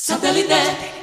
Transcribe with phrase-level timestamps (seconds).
[0.00, 0.97] Satellite.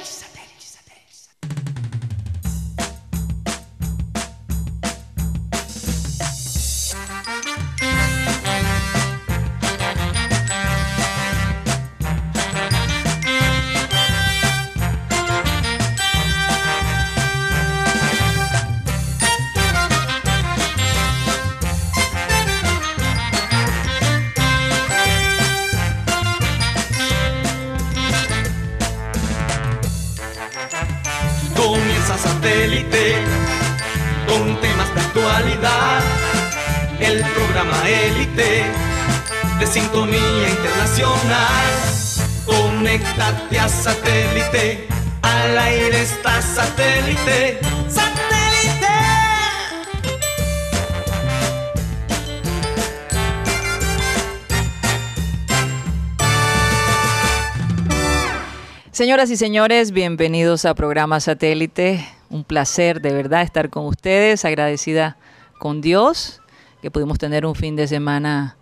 [59.06, 62.04] Señoras y señores, bienvenidos a programa Satélite.
[62.28, 65.16] Un placer de verdad estar con ustedes, agradecida
[65.60, 66.42] con Dios
[66.82, 68.56] que pudimos tener un fin de semana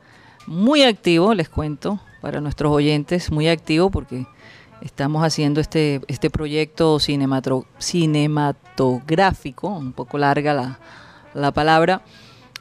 [0.46, 4.26] muy activo, les cuento, para nuestros oyentes, muy activo porque
[4.82, 10.78] estamos haciendo este, este proyecto cinematográfico, un poco larga la,
[11.32, 12.02] la palabra,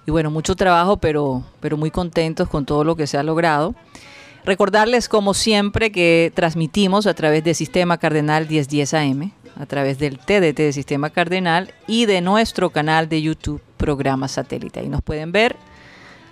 [0.05, 3.75] y bueno, mucho trabajo, pero, pero muy contentos con todo lo que se ha logrado.
[4.45, 10.19] Recordarles, como siempre, que transmitimos a través de Sistema Cardenal 1010 AM, a través del
[10.19, 14.81] TDT de Sistema Cardenal y de nuestro canal de YouTube, Programa Satélite.
[14.81, 15.55] Ahí nos pueden ver.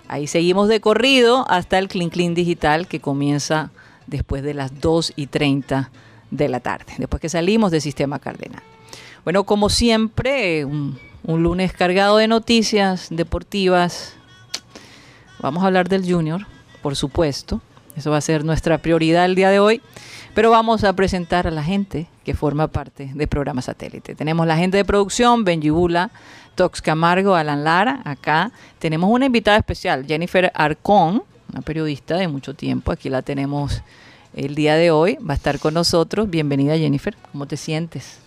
[0.08, 3.70] Ahí seguimos de corrido hasta el Clean Clean Digital que comienza
[4.06, 5.90] después de las 2 y 30
[6.30, 8.62] de la tarde, después que salimos de Sistema Cardenal.
[9.24, 14.16] Bueno, como siempre, un, un lunes cargado de noticias deportivas.
[15.40, 16.46] Vamos a hablar del Junior,
[16.82, 17.62] por supuesto.
[17.96, 19.82] Eso va a ser nuestra prioridad el día de hoy.
[20.34, 24.14] Pero vamos a presentar a la gente que forma parte del programa satélite.
[24.14, 26.10] Tenemos la gente de producción, Benji Bula,
[26.54, 28.00] Tox Camargo, Alan Lara.
[28.04, 31.22] Acá tenemos una invitada especial, Jennifer Arcón,
[31.52, 32.92] una periodista de mucho tiempo.
[32.92, 33.82] Aquí la tenemos
[34.34, 35.16] el día de hoy.
[35.16, 36.30] Va a estar con nosotros.
[36.30, 37.14] Bienvenida, Jennifer.
[37.30, 38.18] ¿Cómo te sientes?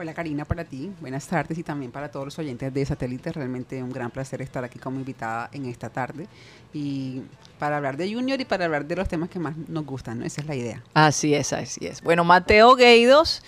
[0.00, 3.32] Hola Karina, para ti, buenas tardes y también para todos los oyentes de Satélite.
[3.32, 6.28] Realmente un gran placer estar aquí como invitada en esta tarde
[6.72, 7.22] y
[7.58, 10.24] para hablar de Junior y para hablar de los temas que más nos gustan, ¿no?
[10.24, 10.84] Esa es la idea.
[10.94, 12.00] Así es, así es.
[12.00, 13.42] Bueno, Mateo Gueidos,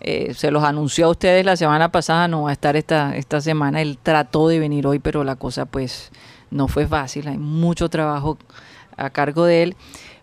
[0.00, 3.40] eh, se los anunció a ustedes la semana pasada, no va a estar esta, esta
[3.40, 3.80] semana.
[3.80, 6.10] Él trató de venir hoy, pero la cosa pues
[6.50, 7.28] no fue fácil.
[7.28, 8.38] Hay mucho trabajo
[8.96, 9.76] a cargo de él.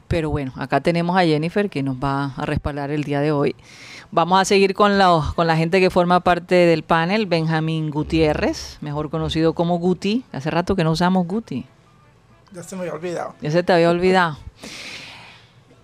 [0.10, 3.56] Pero bueno, acá tenemos a Jennifer que nos va a respaldar el día de hoy.
[4.12, 7.28] Vamos a seguir con la, con la gente que forma parte del panel.
[7.28, 10.24] Benjamín Gutiérrez, mejor conocido como Guti.
[10.32, 11.66] Hace rato que no usamos Guti.
[12.52, 13.36] Ya se me había olvidado.
[13.40, 14.38] Ya se te había olvidado.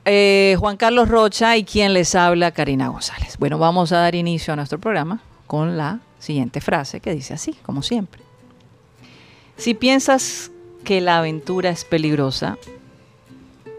[0.06, 3.38] Eh, Juan Carlos Rocha y quien les habla, Karina González.
[3.38, 7.54] Bueno, vamos a dar inicio a nuestro programa con la siguiente frase que dice así,
[7.62, 8.24] como siempre.
[9.58, 10.52] Si piensas
[10.84, 12.58] que la aventura es peligrosa,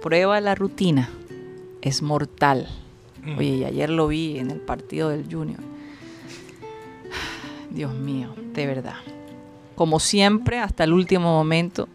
[0.01, 1.11] prueba la rutina.
[1.83, 2.69] Es mortal.
[3.37, 5.61] Oye, y ayer lo vi en el partido del Junior.
[7.71, 8.97] Dios mío, de verdad.
[9.75, 11.89] Como siempre, hasta el último momento,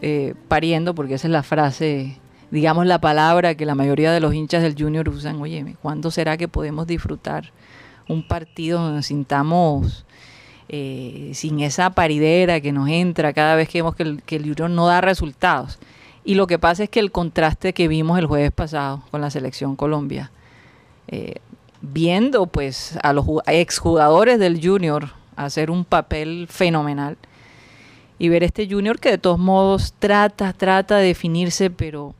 [0.00, 2.18] eh, pariendo, porque esa es la frase,
[2.50, 5.40] digamos la palabra que la mayoría de los hinchas del Junior usan.
[5.40, 7.52] Oye, ¿cuándo será que podemos disfrutar
[8.08, 10.06] un partido donde sintamos
[10.68, 14.86] eh, sin esa paridera que nos entra cada vez que vemos que el Junior no
[14.86, 15.78] da resultados?
[16.26, 19.30] Y lo que pasa es que el contraste que vimos el jueves pasado con la
[19.30, 20.32] selección Colombia,
[21.06, 21.36] eh,
[21.80, 27.16] viendo pues a los exjugadores del Junior hacer un papel fenomenal
[28.18, 32.12] y ver este Junior que de todos modos trata, trata de definirse, pero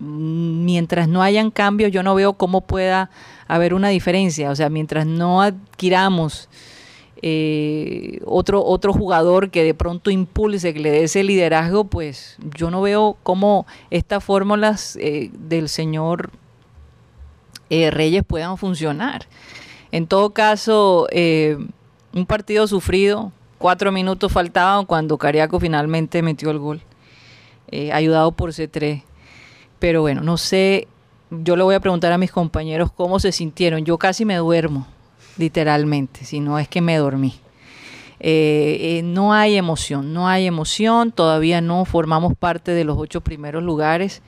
[0.00, 3.10] mm, mientras no hayan cambios yo no veo cómo pueda
[3.46, 4.50] haber una diferencia.
[4.50, 6.48] O sea, mientras no adquiramos
[7.24, 12.70] eh, otro, otro jugador que de pronto impulse, que le dé ese liderazgo, pues yo
[12.70, 16.30] no veo cómo estas fórmulas eh, del señor
[17.70, 19.26] eh, Reyes puedan funcionar.
[19.92, 21.56] En todo caso, eh,
[22.12, 26.82] un partido sufrido, cuatro minutos faltaban cuando Cariaco finalmente metió el gol,
[27.92, 29.02] ayudado por C3.
[29.78, 30.88] Pero bueno, no sé,
[31.30, 33.84] yo le voy a preguntar a mis compañeros cómo se sintieron.
[33.84, 34.86] Yo casi me duermo,
[35.38, 37.34] literalmente, si no es que me dormí.
[38.20, 43.20] Eh, eh, no hay emoción, no hay emoción, todavía no formamos parte de los ocho
[43.20, 44.22] primeros lugares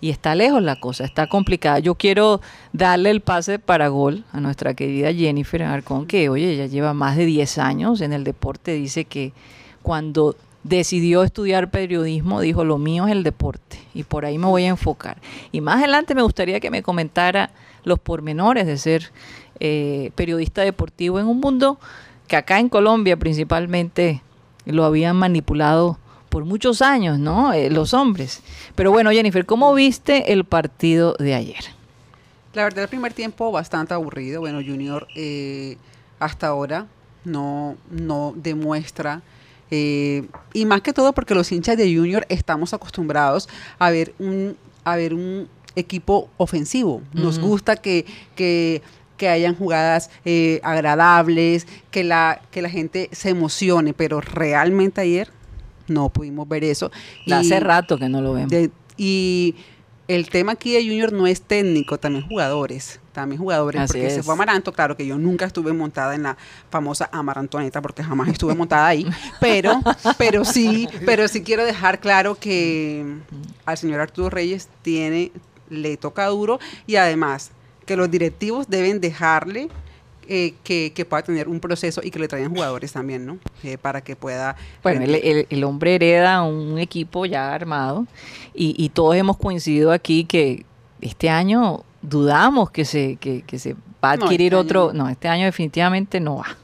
[0.00, 1.78] y está lejos la cosa, está complicada.
[1.78, 2.40] Yo quiero
[2.72, 7.16] darle el pase para gol a nuestra querida Jennifer Arcón, que oye, ella lleva más
[7.16, 9.32] de 10 años en el deporte, dice que
[9.82, 14.64] cuando decidió estudiar periodismo, dijo, lo mío es el deporte y por ahí me voy
[14.64, 15.18] a enfocar.
[15.52, 17.50] Y más adelante me gustaría que me comentara
[17.84, 19.10] los pormenores de ser
[19.60, 21.78] eh, periodista deportivo en un mundo
[22.26, 24.22] que acá en Colombia principalmente
[24.66, 27.52] lo habían manipulado por muchos años, ¿no?
[27.52, 28.42] Eh, los hombres.
[28.74, 31.64] Pero bueno, Jennifer, ¿cómo viste el partido de ayer?
[32.52, 34.40] La verdad, el primer tiempo bastante aburrido.
[34.40, 35.78] Bueno, Junior eh,
[36.18, 36.86] hasta ahora
[37.24, 39.22] no, no demuestra
[39.70, 44.56] eh, y más que todo porque los hinchas de Junior estamos acostumbrados a ver un,
[44.84, 47.02] a ver un equipo ofensivo.
[47.12, 48.04] Nos gusta que,
[48.34, 48.82] que,
[49.26, 55.30] hayan jugadas eh, agradables, que la, que la gente se emocione, pero realmente ayer
[55.88, 56.92] no pudimos ver eso.
[57.32, 58.52] hace rato que no lo vemos.
[58.98, 59.56] y
[60.08, 62.98] el tema aquí de Junior no es técnico, también jugadores.
[63.12, 64.72] También jugadores, porque se fue Amaranto.
[64.72, 66.36] Claro que yo nunca estuve montada en la
[66.70, 69.06] famosa Amarantoneta, porque jamás estuve montada ahí.
[69.40, 69.80] Pero,
[70.16, 73.04] pero sí, pero sí quiero dejar claro que
[73.66, 75.32] al señor Arturo Reyes tiene,
[75.68, 77.50] le toca duro y además
[77.88, 79.68] que los directivos deben dejarle
[80.28, 83.38] eh, que, pueda tener un proceso y que le traigan jugadores también, ¿no?
[83.64, 84.56] Eh, para que pueda...
[84.82, 88.06] Bueno, el, hombre hereda un equipo ya armado
[88.52, 90.66] y, todos hemos coincidido aquí que
[91.00, 93.72] este año dudamos que se, que, se
[94.04, 94.92] va a adquirir este otro...
[94.92, 96.58] No, este año definitivamente no va.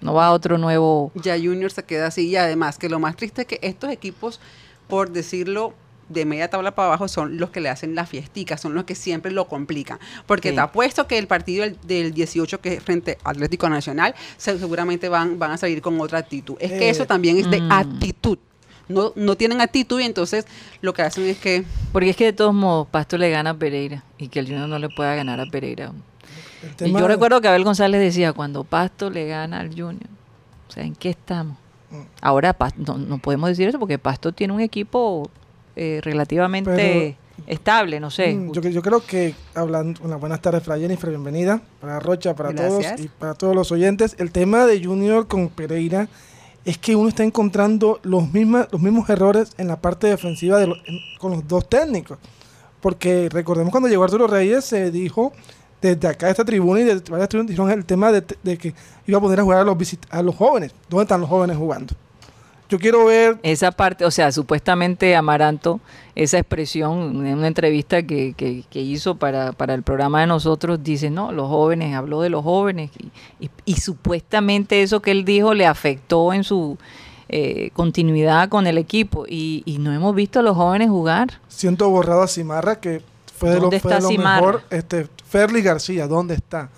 [0.00, 1.10] No va a otro nuevo...
[1.16, 4.38] Ya Junior se queda así y además que lo más triste es que estos equipos,
[4.86, 5.74] por decirlo
[6.08, 8.94] de media tabla para abajo son los que le hacen la fiestica, son los que
[8.94, 9.98] siempre lo complican.
[10.26, 15.38] Porque te apuesto que el partido del, 18 que es frente Atlético Nacional seguramente van,
[15.38, 16.56] van a salir con otra actitud.
[16.60, 17.72] Es que eso eh, también es de mm.
[17.72, 18.38] actitud.
[18.88, 20.46] No, no tienen actitud y entonces
[20.80, 21.64] lo que hacen es que...
[21.92, 24.68] Porque es que de todos modos Pasto le gana a Pereira y que el Junior
[24.68, 25.92] no le pueda ganar a Pereira.
[26.80, 30.08] Y yo recuerdo que Abel González decía, cuando Pasto le gana al Junior,
[30.68, 31.56] o sea, ¿en qué estamos?
[31.90, 32.02] Mm.
[32.20, 35.30] Ahora no, no podemos decir eso porque Pasto tiene un equipo
[35.76, 38.34] eh, relativamente estable, no sé.
[38.34, 42.54] Mm, yo, yo, creo que hablando, una buenas tardes para Jennifer, bienvenida, para Rocha, para
[42.54, 44.16] todos y para todos los oyentes.
[44.18, 46.08] El tema de Junior con Pereira
[46.64, 50.72] es que uno está encontrando los, mismos los mismos errores en la parte defensiva de
[51.18, 52.18] con los dos técnicos.
[52.80, 55.32] Porque recordemos cuando llegó Arturo Reyes, se dijo
[55.80, 58.74] desde acá, de esta tribuna y de varias tribunas, dijeron el tema de, de, que
[59.06, 59.76] iba a poner a jugar a los,
[60.10, 60.72] a los jóvenes.
[60.88, 61.94] ¿Dónde están los jóvenes jugando?
[62.68, 63.38] Yo quiero ver...
[63.42, 65.80] Esa parte, o sea, supuestamente Amaranto,
[66.14, 71.10] esa expresión en una entrevista que, que, hizo para, para, el programa de nosotros, dice,
[71.10, 72.90] no, los jóvenes, habló de los jóvenes
[73.38, 76.76] y, y, supuestamente eso que él dijo le afectó en su
[77.28, 81.40] eh, continuidad con el equipo y, y, no hemos visto a los jóvenes jugar.
[81.48, 83.02] Siento borrado a Cimarra, que
[83.36, 84.62] fue de lo, fue lo mejor.
[84.70, 86.70] Este, Ferli García, ¿dónde está?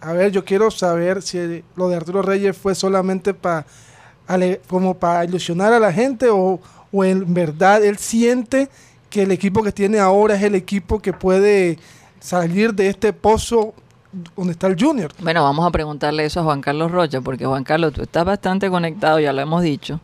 [0.00, 3.64] a ver, yo quiero saber si lo de Arturo Reyes fue solamente para
[4.68, 6.60] como para ilusionar a la gente o,
[6.92, 8.68] en verdad él siente
[9.10, 11.78] que el equipo que tiene ahora es el equipo que puede
[12.20, 13.74] salir de este pozo
[14.36, 15.10] donde está el Junior.
[15.20, 18.68] Bueno, vamos a preguntarle eso a Juan Carlos Rocha, porque Juan Carlos, tú estás bastante
[18.68, 20.00] conectado, ya lo hemos dicho.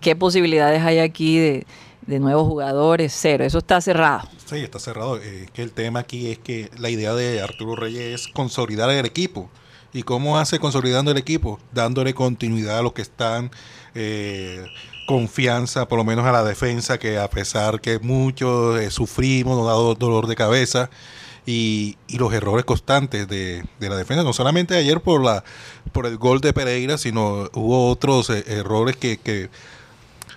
[0.00, 1.66] ¿Qué posibilidades hay aquí de,
[2.18, 3.14] nuevos jugadores?
[3.14, 4.28] Cero, eso está cerrado.
[4.46, 5.18] Sí, está cerrado.
[5.18, 9.04] Eh, que el tema aquí es que la idea de Arturo Reyes es consolidar el
[9.04, 9.50] equipo.
[9.96, 11.58] ¿Y cómo hace consolidando el equipo?
[11.72, 13.50] Dándole continuidad a los que están,
[13.94, 14.62] eh,
[15.06, 19.66] confianza, por lo menos a la defensa, que a pesar que muchos eh, sufrimos, nos
[19.66, 20.90] da dolor de cabeza,
[21.46, 25.44] y, los errores constantes de, la defensa, no solamente ayer por, la,
[25.92, 29.48] por el gol de Pereira, sino hubo otros eh, errores que, que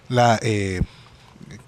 [0.07, 0.39] la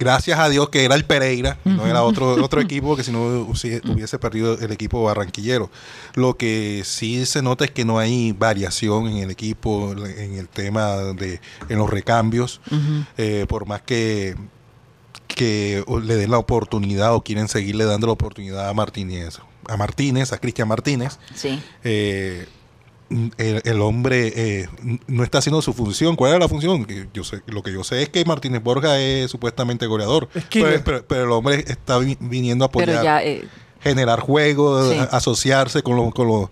[0.01, 3.21] gracias a Dios que era el Pereira, no era otro, otro equipo que si no
[3.45, 5.69] hubiese perdido el equipo barranquillero.
[6.15, 10.49] Lo que sí se nota es que no hay variación en el equipo, en el
[10.49, 11.39] tema de,
[11.69, 12.61] en los recambios,
[13.17, 14.35] eh, por más que
[15.27, 19.39] que le den la oportunidad o quieren seguirle dando la oportunidad a Martínez,
[19.69, 21.19] a Martínez, a Cristian Martínez.
[21.35, 21.61] Sí.
[21.83, 22.47] Eh,
[23.37, 24.69] el, hombre eh,
[25.07, 26.15] no está haciendo su función.
[26.15, 26.87] ¿Cuál es la función?
[27.13, 31.31] Yo sé, lo que yo sé es que Martínez Borja es supuestamente goleador, pero, el
[31.31, 33.45] hombre está viniendo a apoyar, eh,
[33.81, 34.77] generar juego,
[35.11, 36.49] asociarse con los, con los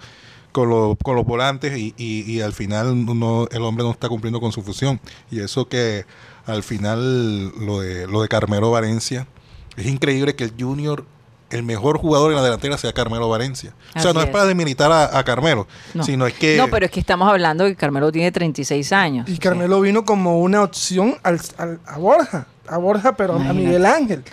[0.51, 4.41] con los, con los volantes y, y, al final no, el hombre no está cumpliendo
[4.41, 4.99] con su función.
[5.29, 6.05] Y eso que
[6.45, 9.27] al final lo de, lo de Carmelo Valencia,
[9.77, 11.05] es increíble que el Junior
[11.49, 13.73] el mejor jugador en la delantera sea Carmelo Valencia.
[13.95, 15.67] o sea, no es, para demilitar a, Carmelo,
[16.03, 16.57] sino es que...
[16.57, 19.29] No, pero es que estamos hablando de que Carmelo tiene 36 años.
[19.29, 21.39] Y Carmelo vino como una opción al,
[21.85, 24.23] a Borja, a Borja, pero a Miguel Ángel.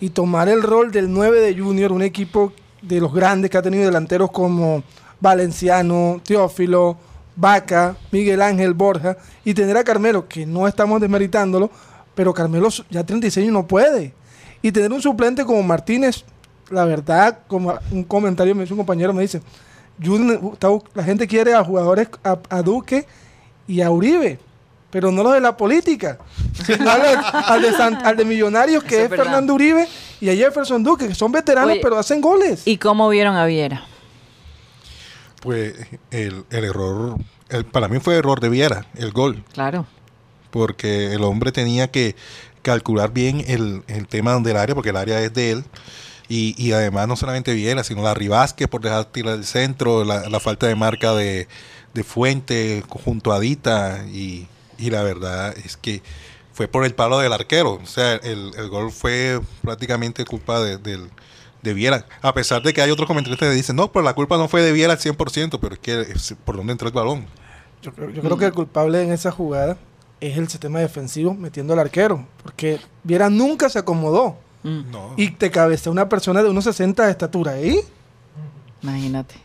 [0.00, 2.52] Y tomar el rol del 9 de Junior, un equipo
[2.82, 4.82] de los grandes que ha tenido delanteros como
[5.20, 6.96] Valenciano, Teófilo,
[7.34, 11.70] Vaca, Miguel Ángel, Borja, y tener a Carmelo, que no estamos desmeritándolo,
[12.14, 14.14] pero Carmelo ya 36 años no puede.
[14.62, 16.24] Y tener un suplente como Martínez,
[16.70, 19.40] la verdad, como un comentario me hizo un compañero, me dice,
[20.94, 23.06] la gente quiere a jugadores, a, Duque
[23.66, 24.38] y a Uribe,
[24.90, 26.18] pero no los de la política,
[26.64, 26.90] sino
[28.04, 29.88] al, de, Millonarios, que es, Fernando Uribe,
[30.20, 32.62] y a Jefferson Duque, que son veteranos, pero hacen goles.
[32.66, 33.84] ¿Y cómo vieron a Viera?
[35.42, 35.74] Pues
[36.10, 37.16] el, error,
[37.70, 39.44] para mí fue error de Viera, el gol.
[39.52, 39.86] Claro.
[40.50, 42.16] Porque el hombre tenía que
[42.62, 45.64] calcular bien el, el tema del área, porque el área es de él
[46.28, 50.40] y, y además no solamente Viera, sino la Ribasque por dejar tirar el centro, la,
[50.40, 51.48] falta de marca de,
[51.94, 54.46] de Fuente junto a Dita y,
[54.78, 56.02] y, la verdad es que
[56.52, 57.74] fue por el palo del arquero.
[57.82, 61.10] O sea, el, el gol fue prácticamente culpa de, del
[61.62, 62.06] de Viera.
[62.22, 64.62] A pesar de que hay otros comentaristas que dicen, no, pero la culpa no fue
[64.62, 67.26] de Viera al 100%, pero es que por dónde entró el balón.
[67.82, 69.76] Yo, yo creo que el culpable en esa jugada
[70.20, 74.38] es el sistema defensivo metiendo al arquero, porque Viera nunca se acomodó.
[74.66, 74.82] Mm.
[75.16, 77.78] Y te cabecea una persona de unos 60 de estatura ahí.
[78.82, 79.36] Imagínate.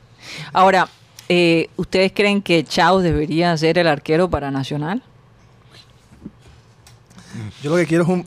[0.52, 0.88] Ahora,
[1.30, 5.04] eh, ¿ustedes creen que Chao debería ser el arquero para Nacional?
[7.62, 8.26] Yo lo que quiero es un.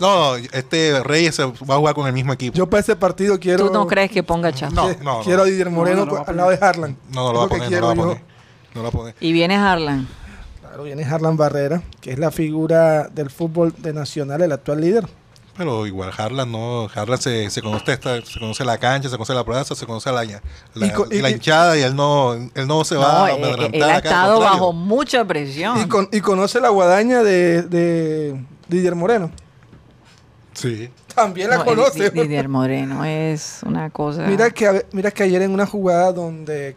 [0.00, 2.56] no, este Reyes va a jugar con el mismo equipo.
[2.56, 3.68] Yo para ese partido quiero.
[3.68, 4.70] ¿Tú no crees que ponga Chao?
[4.72, 6.96] No, no, Quiero a Didier Moreno al lado de Harlan.
[7.10, 7.70] No, no lo va a poner.
[7.70, 8.22] No lo va a poner.
[8.74, 9.14] No lo va a poner.
[9.20, 10.08] Y viene Harlan.
[10.60, 15.06] Claro, viene Harlan Barrera, que es la figura del fútbol de Nacional, el actual líder.
[15.56, 19.44] Pero igual Harlan no, Harlan se, se conoce se conoce la cancha, se conoce la
[19.44, 20.24] plaza, se conoce la,
[20.74, 24.72] la, hinchada y él no, él no se va a eh, Él ha estado bajo
[24.72, 25.76] mucha presión.
[26.10, 29.30] Y, conoce la guadaña de, de Didier Moreno.
[30.54, 30.90] Sí.
[31.14, 32.10] También la conoce.
[32.10, 34.26] Didier Moreno es una cosa.
[34.26, 36.76] Mira que, mira que ayer en una jugada donde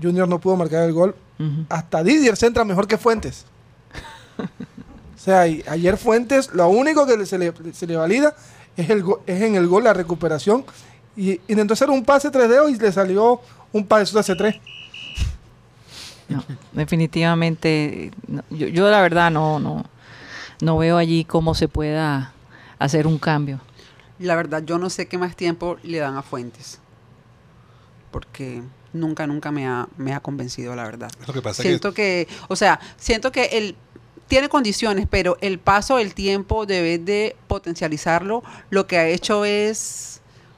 [0.00, 1.14] Junior no pudo marcar el gol,
[1.68, 3.44] hasta Didier se entra mejor que Fuentes.
[5.24, 8.36] O sea, ayer Fuentes, lo único que se le, valida
[8.76, 10.66] es, el es en el gol la recuperación.
[11.16, 13.40] Y intentó hacer un pase 3 dedos y le salió
[13.72, 14.56] un pase de 3
[16.28, 18.10] No, definitivamente,
[18.50, 19.86] yo, yo, la verdad no, no,
[20.60, 22.34] no veo allí cómo se pueda
[22.78, 23.60] hacer un cambio.
[24.18, 26.80] La verdad, yo no sé qué más tiempo le dan a Fuentes.
[28.10, 28.60] Porque
[28.92, 31.10] nunca, nunca me ha, me ha convencido, la verdad.
[31.26, 33.74] Lo que pasa siento que, o sea, siento que el
[34.34, 38.42] tiene condiciones, pero el paso del tiempo debe de potencializarlo.
[38.68, 40.14] Lo que ha hecho es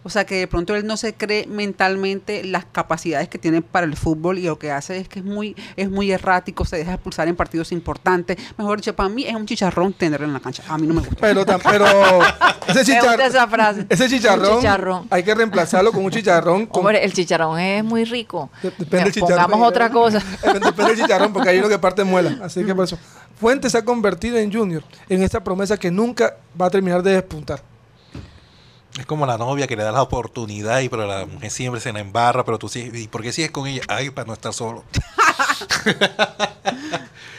[0.06, 3.86] o sea que de pronto él no se cree mentalmente las capacidades que tiene para
[3.86, 6.92] el fútbol y lo que hace es que es muy, es muy errático, se deja
[6.92, 8.36] expulsar en partidos importantes.
[8.56, 10.62] Mejor dicho, para mí es un chicharrón tenerlo en la cancha.
[10.68, 11.16] A mí no me gusta.
[11.20, 11.86] Pero, pero
[12.68, 16.68] ese, chicharrón, ese chicharrón, hay que reemplazarlo con un chicharrón.
[16.70, 18.48] Hombre, el chicharrón es muy rico.
[18.62, 19.42] Depende del chicharrón.
[19.42, 20.22] Pongamos otra cosa.
[20.40, 22.38] Depende del chicharrón porque hay uno que parte muela.
[22.44, 22.96] Así que por eso.
[23.38, 27.12] Fuentes se ha convertido en Junior, en esta promesa que nunca va a terminar de
[27.12, 27.60] despuntar.
[28.98, 31.92] Es como la novia que le da la oportunidad y pero la mujer siempre se
[31.92, 33.82] la embarra, pero tú sí, ¿y por qué sigues con ella?
[33.88, 34.84] Ay, para no estar solo.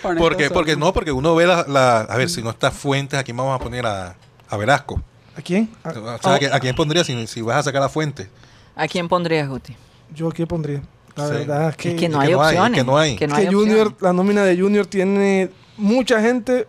[0.19, 3.35] porque, porque no, porque uno ve la, a ver, si no está Fuentes, ¿a quién
[3.35, 4.15] vamos a poner a,
[4.47, 5.01] a Velasco?
[5.35, 5.69] ¿A quién?
[5.83, 5.89] ¿A,
[6.53, 8.29] ¿a quién pondría si, si, vas a sacar a Fuente?
[8.75, 9.75] ¿A quién pondrías, Guti?
[10.13, 10.83] Yo a quién pondría.
[11.15, 12.77] La verdad es que, es que no hay opciones.
[12.77, 13.15] que no hay.
[13.15, 16.67] Que, Junior, la nómina de Junior tiene mucha gente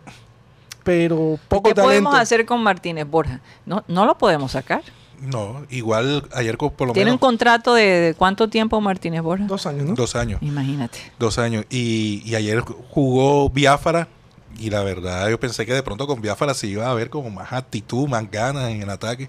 [0.89, 3.41] pero poco ¿Qué podemos hacer con Martínez Borja?
[3.67, 4.83] No, no lo podemos sacar.
[5.21, 9.45] No, igual ayer por lo ¿Tiene un contrato de, cuánto tiempo Martínez Borja?
[9.45, 9.95] Dos años, ¿no?
[9.95, 10.41] Dos años.
[10.41, 10.99] Imagínate.
[11.19, 11.67] Dos años.
[11.69, 14.09] Y, y ayer jugó Biafara
[14.59, 17.31] y la verdad yo pensé que de pronto con Biafara se iba a ver como
[17.31, 19.29] más actitud, más ganas en el ataque.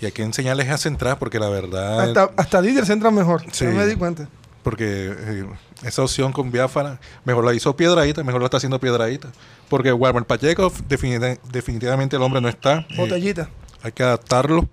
[0.00, 2.00] y hay que enseñarles a centrar porque la verdad...
[2.00, 4.26] Hasta, hasta Didier centra mejor, sí, me di cuenta.
[4.64, 5.46] Porque eh,
[5.82, 9.30] esa opción con Biafara, mejor la hizo Piedradita, mejor la está haciendo Piedradita.
[9.68, 12.78] Porque Walmer Pacheco, definitivamente el hombre no está.
[12.88, 13.50] Eh, Botellita.
[13.82, 14.68] hay que adaptarlo.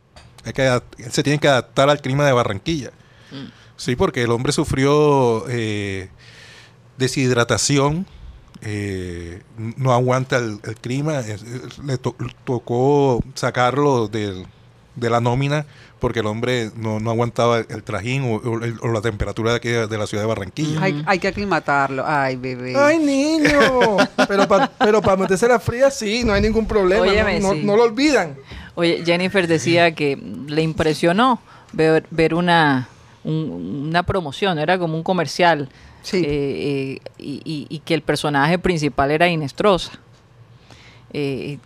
[0.46, 0.82] Hay que
[1.12, 2.92] se tiene que adaptar al clima de Barranquilla.
[3.32, 3.52] Mm.
[3.76, 6.10] Sí, porque el hombre sufrió eh,
[6.98, 8.08] deshidratación,
[9.58, 11.22] no aguanta el, clima,
[11.84, 14.46] le tocó sacarlo de
[14.96, 15.66] la nómina
[16.02, 20.24] porque el hombre no, aguantaba el trajín o, la temperatura de, aquí, de la ciudad
[20.24, 20.82] de Barranquilla.
[21.06, 22.04] Hay, que aclimatarlo.
[22.06, 22.74] Ay, bebé.
[22.76, 23.98] Ay, niño.
[24.28, 27.06] pero para pero meterse la fría, sí, no hay ningún problema.
[27.40, 28.36] no, lo olvidan.
[28.74, 30.18] Oye, Jennifer decía que
[30.48, 31.40] le impresionó
[31.72, 32.90] ver, ver una,
[33.24, 35.70] una promoción, era como un comercial.
[36.02, 36.18] Sí.
[36.26, 39.92] Eh, eh, y, que el personaje principal era Inestrosa.
[41.14, 41.60] Eh,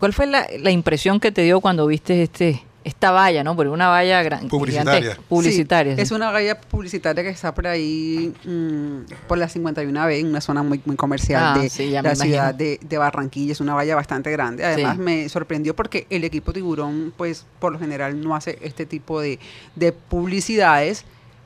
[0.00, 3.54] ¿Cuál fue la, la impresión que te dio cuando viste este esta valla, ¿no?
[3.54, 5.16] Porque una valla gran, publicitaria.
[5.28, 10.40] publicitaria Es una valla publicitaria que está por ahí, mm, por la 51B, en una
[10.40, 13.52] zona muy, muy comercial Ah, de sí, la ciudad de, de Barranquilla.
[13.52, 14.64] Es una valla bastante grande.
[14.64, 15.02] Además, Sí.
[15.02, 19.38] me sorprendió porque el equipo Tiburón, pues, por lo general no hace este tipo de,
[19.76, 21.04] de publicidades,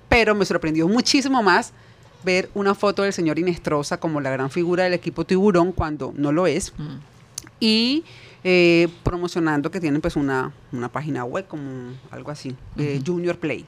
[0.09, 1.73] pero me sorprendió muchísimo más
[2.25, 6.31] ver una foto del señor Inestrosa como la gran figura del equipo Tiburón cuando no
[6.31, 6.99] lo es Mm.
[7.59, 8.05] y
[8.45, 13.65] eh, promocionando que tienen pues una, una página web como algo así, eh, Junior Play.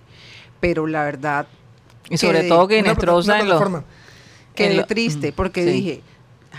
[0.61, 1.47] Pero la verdad
[2.09, 3.85] Y sobre quedé- todo que en plataforma.
[4.55, 5.71] quedé en lo- triste porque sí.
[5.71, 6.03] dije,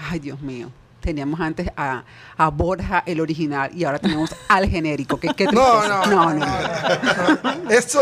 [0.09, 0.69] ay Dios mío,
[1.01, 2.03] teníamos antes a,
[2.37, 5.19] a Borja el original y ahora tenemos al genérico.
[5.19, 7.69] ¿Qué, qué no, no, no, no.
[7.69, 7.99] Eso.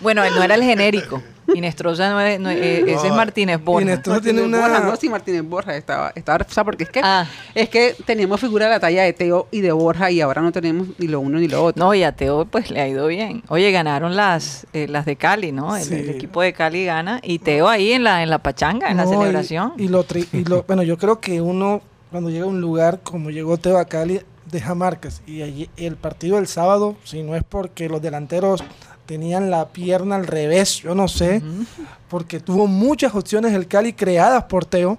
[0.00, 1.22] Bueno, no era el genérico.
[1.54, 3.82] Inestrosa no es, no es- eh, ese es Martínez Borja.
[3.82, 4.68] Inestrosa tiene Martínez una.
[4.78, 7.26] Borja, no, sí, Martínez Borja estaba, estaba, o sea, porque es que, Ah.
[7.54, 10.52] es que teníamos figura de la talla de Teo y de Borja y ahora no
[10.52, 11.84] tenemos ni lo uno ni lo otro.
[11.84, 13.42] No, y a Teo pues le ha ido bien.
[13.48, 15.76] Oye, ganaron las eh, las de Cali, ¿no?
[15.76, 15.94] El, Sí.
[15.94, 19.04] el equipo de Cali gana y Teo ahí en la en la pachanga, en la
[19.04, 19.72] y- celebración.
[19.76, 23.00] Y, lo tri- y lo- bueno, yo creo que uno, cuando llega a un lugar
[23.02, 24.20] como llegó Teo a Cali,
[24.50, 25.20] deja marcas.
[25.26, 28.62] Y allí, el partido del sábado, si no es porque los delanteros
[29.06, 31.42] tenían la pierna al revés, yo no sé,
[32.08, 34.98] porque tuvo muchas opciones el Cali creadas por Teo.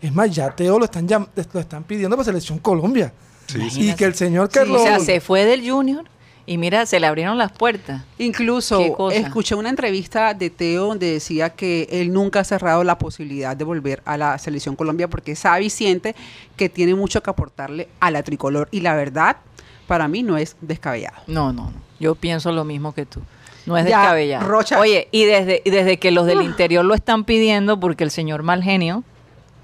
[0.00, 3.12] Es más, ya Teo lo están, llam- lo están pidiendo para Selección Colombia.
[3.46, 3.90] Sí, sí.
[3.90, 4.80] Y que el señor Sí, Carlos...
[4.80, 6.04] o sea, se fue del Junior
[6.46, 8.02] y mira, se le abrieron las puertas.
[8.18, 13.56] Incluso escuché una entrevista de Teo donde decía que él nunca ha cerrado la posibilidad
[13.56, 16.14] de volver a la selección Colombia porque sabe y siente
[16.56, 19.36] que tiene mucho que aportarle a la tricolor y la verdad
[19.86, 21.16] para mí no es descabellado.
[21.26, 21.84] No, no, no.
[22.00, 23.20] Yo pienso lo mismo que tú.
[23.66, 24.46] No es Ya, descabellado.
[24.46, 24.78] Rocha.
[24.80, 28.42] Oye, y desde, y desde que los del interior lo están pidiendo, porque el señor
[28.42, 29.04] Malgenio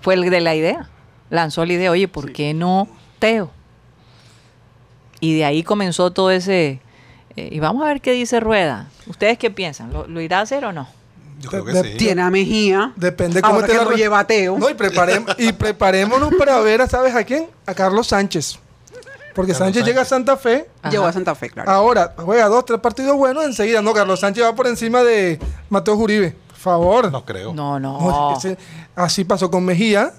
[0.01, 0.89] fue el de la idea.
[1.29, 2.89] Lanzó la idea, oye, ¿por qué no
[3.19, 3.51] Teo?
[5.21, 6.81] Y de ahí comenzó todo ese...
[7.37, 8.89] eh, y vamos a ver qué dice Rueda.
[9.07, 9.93] ¿Ustedes qué piensan?
[9.93, 10.89] ¿Lo, lo irá a hacer o no?
[11.41, 11.97] Yo creo que De- sí.
[11.99, 12.93] Tiene a Mejía.
[12.97, 14.59] Depende cómo Ahora te lo lleva Teo.
[14.59, 17.47] No, y, preparem- y preparémonos para ver, a, ¿sabes a quién?
[17.67, 18.59] A Carlos Sánchez.
[19.35, 20.69] Porque Carlos Sánchez llega a Santa Fe.
[20.83, 20.91] Ajá.
[20.91, 21.71] Llegó a Santa Fe, claro.
[21.71, 23.45] Ahora juega dos, tres partidos buenos.
[23.45, 26.37] Enseguida, no, Carlos Sánchez va por encima de Mateo Uribe.
[26.49, 27.11] Por favor.
[27.13, 27.53] No creo.
[27.55, 28.01] No, no.
[28.01, 28.59] No, ese-
[28.97, 30.13] así pasó con Mejía.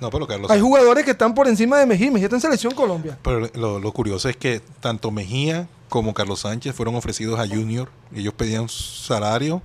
[0.00, 0.50] No, pero Carlos.
[0.50, 2.10] Hay jugadores que están por encima de Mejía.
[2.10, 3.18] Mejía está en selección Colombia.
[3.22, 7.90] Pero lo, lo curioso es que tanto Mejía como Carlos Sánchez fueron ofrecidos a Junior.
[8.14, 9.60] Ellos pedían salario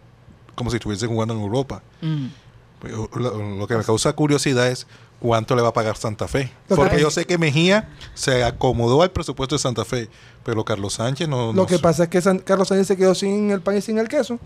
[0.55, 1.81] como si estuviesen jugando en Europa.
[2.01, 2.27] Mm.
[2.83, 4.85] Lo, lo que me causa curiosidad es
[5.19, 6.51] cuánto le va a pagar Santa Fe.
[6.69, 10.09] Lo Porque yo sé que Mejía se acomodó al presupuesto de Santa Fe,
[10.43, 11.47] pero Carlos Sánchez no.
[11.47, 11.81] Lo no que sé.
[11.81, 14.39] pasa es que San- Carlos Sánchez se quedó sin el pan y sin el queso.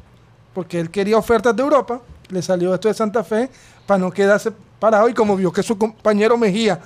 [0.53, 2.01] Porque él quería ofertas de Europa.
[2.29, 3.49] Le salió esto de Santa Fe
[3.85, 5.09] para no quedarse parado.
[5.09, 6.79] Y como vio que su compañero Mejía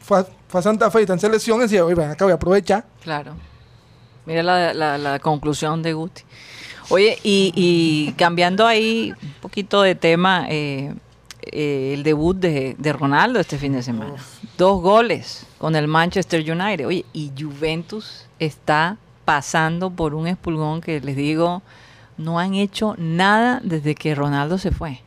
[0.00, 2.32] fue a, fue a Santa Fe y está en selección, decía, oye, ven acá voy
[2.32, 2.84] a aprovechar.
[3.02, 3.34] Claro.
[4.26, 6.22] Mira la, la- la conclusión de Guti.
[6.90, 10.94] Oye, y, y cambiando ahí un poquito de tema, eh,
[11.52, 14.14] eh, el debut de, de Ronaldo este fin de semana.
[14.58, 16.86] Dos goles con el Manchester United.
[16.86, 21.62] Oye, y Juventus está pasando por un espulgón que les digo,
[22.18, 25.00] no han hecho nada desde que Ronaldo se fue.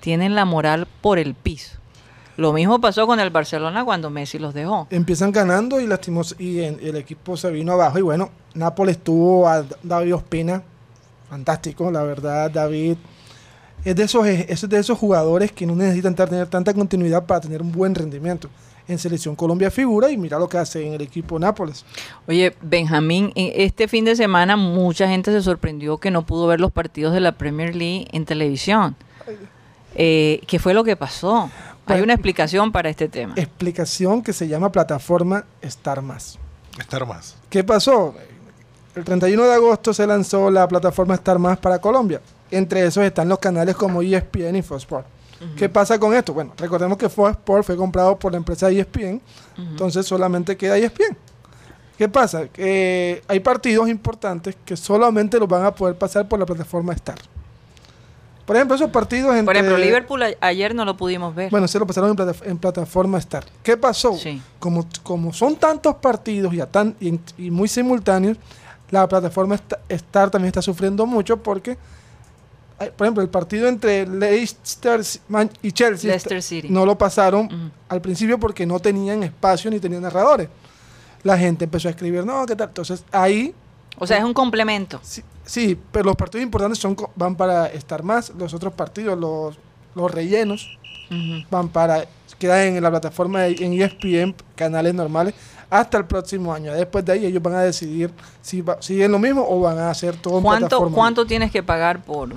[0.00, 1.78] Tienen la moral por el piso.
[2.36, 4.86] Lo mismo pasó con el Barcelona cuando Messi los dejó.
[4.90, 7.98] Empiezan ganando y lastimos y en- el equipo se vino abajo.
[7.98, 10.62] Y bueno, Nápoles tuvo a David Ospina.
[11.30, 12.96] Fantástico, la verdad, David.
[13.84, 17.60] Es de esos, es de esos jugadores que no necesitan tener tanta continuidad para tener
[17.60, 18.48] un buen rendimiento.
[18.86, 21.84] En Selección Colombia figura y mira lo que hace en el equipo Nápoles.
[22.26, 26.70] Oye, Benjamín, este fin de semana mucha gente se sorprendió que no pudo ver los
[26.70, 28.94] partidos de la Premier League en televisión.
[29.94, 31.50] Eh, ¿Qué fue lo que pasó?
[31.86, 33.34] Hay una explicación para este tema.
[33.36, 36.38] Explicación que se llama plataforma Star Más.
[36.78, 37.36] Estar más.
[37.48, 38.14] ¿Qué pasó?
[38.94, 42.20] El 31 de agosto se lanzó la plataforma Star Más para Colombia.
[42.50, 45.06] Entre esos están los canales como ESPN y Foxsport.
[45.56, 46.32] ¿Qué pasa con esto?
[46.32, 49.20] Bueno, recordemos que Foxsport fue comprado por la empresa ESPN,
[49.58, 51.16] entonces solamente queda ESPN.
[51.98, 52.48] ¿Qué pasa?
[52.48, 57.18] Que hay partidos importantes que solamente los van a poder pasar por la plataforma Star.
[58.46, 59.44] Por ejemplo, esos partidos entre...
[59.46, 61.50] Por ejemplo, Liverpool ayer no lo pudimos ver.
[61.50, 63.44] Bueno, se lo pasaron en, plata- en plataforma Star.
[63.62, 64.14] ¿Qué pasó?
[64.18, 64.40] Sí.
[64.58, 68.36] Como, como son tantos partidos y, a tan, y, y muy simultáneos,
[68.90, 71.78] la plataforma Sta- Star también está sufriendo mucho porque,
[72.90, 75.00] por ejemplo, el partido entre Leicester
[75.62, 76.68] y Chelsea Leicester está- City.
[76.70, 80.48] no lo pasaron al principio porque no tenían espacio ni tenían narradores.
[81.22, 82.68] La gente empezó a escribir, no, ¿qué tal?
[82.68, 83.54] Entonces ahí
[83.98, 84.98] o sea, es un complemento.
[85.02, 89.56] Sí, sí, pero los partidos importantes son van para estar más, los otros partidos, los,
[89.94, 90.78] los rellenos,
[91.50, 92.04] van para,
[92.38, 95.34] quedan en la plataforma en ESPN, canales normales,
[95.70, 96.72] hasta el próximo año.
[96.72, 98.10] Después de ahí ellos van a decidir
[98.42, 102.02] si siguen lo mismo o van a hacer todo en ¿Cuánto, ¿Cuánto tienes que pagar
[102.02, 102.30] por,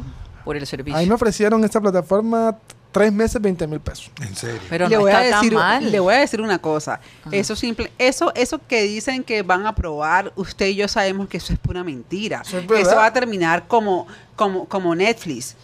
[0.48, 0.98] por el servicio?
[0.98, 2.58] Ahí me ofrecieron esta plataforma
[2.94, 4.10] tres meses, 20 mil pesos.
[4.22, 4.62] En serio.
[4.70, 7.02] Pero le, voy a decir, le voy a decir una cosa.
[7.30, 11.36] Eso simple, eso, eso que dicen que van a probar, usted y yo sabemos que
[11.36, 12.44] eso es pura mentira.
[12.44, 14.08] Eso, va a terminar como,
[14.38, 15.58] como, como Netflix.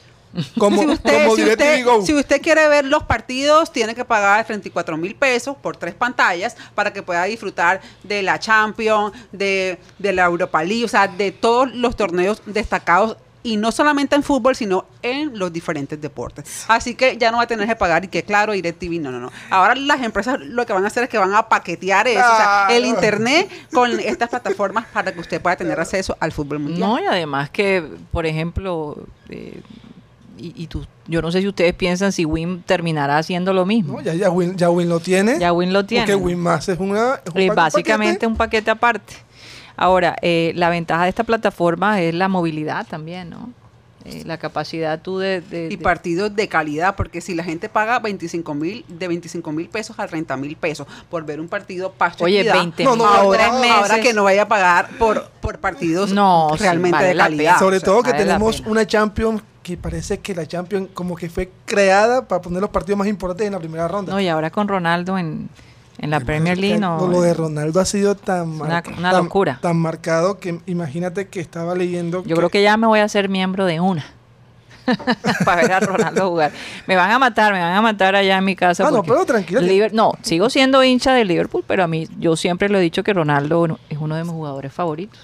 [0.57, 4.97] Como, si usted, si, usted, si usted, quiere ver los partidos, tiene que pagar 34
[4.97, 10.25] mil pesos por tres pantallas para que pueda disfrutar de la Champions, de, de la
[10.25, 14.85] Europa League, o sea, de todos los torneos destacados y no solamente en fútbol, sino
[15.01, 16.65] en los diferentes deportes.
[16.69, 19.19] Así que ya no va a tener que pagar y que claro, DirecTV, no, no,
[19.19, 19.31] no.
[19.49, 22.37] Ahora las empresas lo que van a hacer es que van a paquetear eso, o
[22.37, 26.79] sea, el internet con estas plataformas para que usted pueda tener acceso al fútbol mundial.
[26.79, 28.97] No, y además que, por ejemplo,
[29.29, 29.61] eh,
[30.37, 33.97] y, tú, yo no sé si ustedes piensan si Win terminará haciendo lo mismo.
[33.97, 35.39] No, ya, ya, Win, ya Win lo tiene.
[35.39, 36.05] Ya Win lo tiene.
[36.05, 39.13] Porque Win más es, una, es un básicamente un paquete aparte.
[39.75, 43.49] Ahora, eh, la ventaja de esta plataforma es la movilidad también, ¿no?
[44.05, 48.53] Eh, la capacidad tú de, Y partidos de calidad, porque si la gente paga 25
[48.53, 52.43] mil, de 25 mil pesos a 30 mil pesos por ver un partido pasto Oye,
[52.43, 56.13] 20 no, ahora, que no vaya a pagar por, por partidos
[56.59, 57.57] realmente de calidad.
[57.57, 62.27] Sobre todo que tenemos una Champions que parece que la Champions como que fue creada
[62.27, 64.11] para poner los partidos más importantes en la primera ronda.
[64.11, 65.47] No, y ahora con Ronaldo en
[66.03, 67.07] en la Premier League no.
[67.07, 69.59] Lo de Ronaldo ha sido tan, una, una locura.
[69.61, 72.25] tan marcado que imagínate que estaba leyendo.
[72.25, 74.05] Yo creo que ya me voy a ser miembro de una.
[75.45, 76.51] para ver a Ronaldo jugar.
[76.87, 78.85] Me van a matar, me van a matar allá en mi casa.
[78.85, 79.61] Ah, no, pero tranquilo.
[79.93, 83.13] no, sigo siendo hincha de Liverpool, pero a mí yo siempre lo he dicho que
[83.13, 85.21] Ronaldo es uno de mis jugadores favoritos.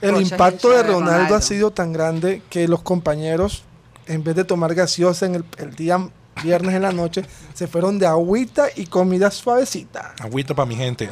[0.00, 3.64] El impacto de Ronaldo, ha sido tan grande que los compañeros,
[4.06, 6.08] en vez de tomar gaseosa en el, el día
[6.42, 7.22] viernes en la noche,
[7.54, 10.14] se fueron de agüita y comida suavecita.
[10.20, 11.08] Agüita para mi gente.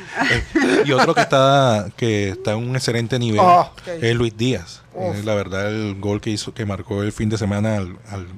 [0.84, 4.82] y otro que está que está en un excelente nivel ah, es Luis Díaz.
[5.24, 7.96] la verdad, el gol que hizo, que marcó el fin de semana al,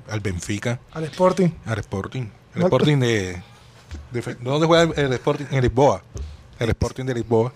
[0.09, 0.81] al, Benfica.
[0.93, 1.51] Al Sporting.
[1.67, 2.27] Al Sporting.
[2.55, 3.43] El Sporting de,
[4.41, 5.47] ¿Dónde juega el Sporting?
[5.51, 6.03] En Lisboa.
[6.59, 7.53] El Sporting de Lisboa.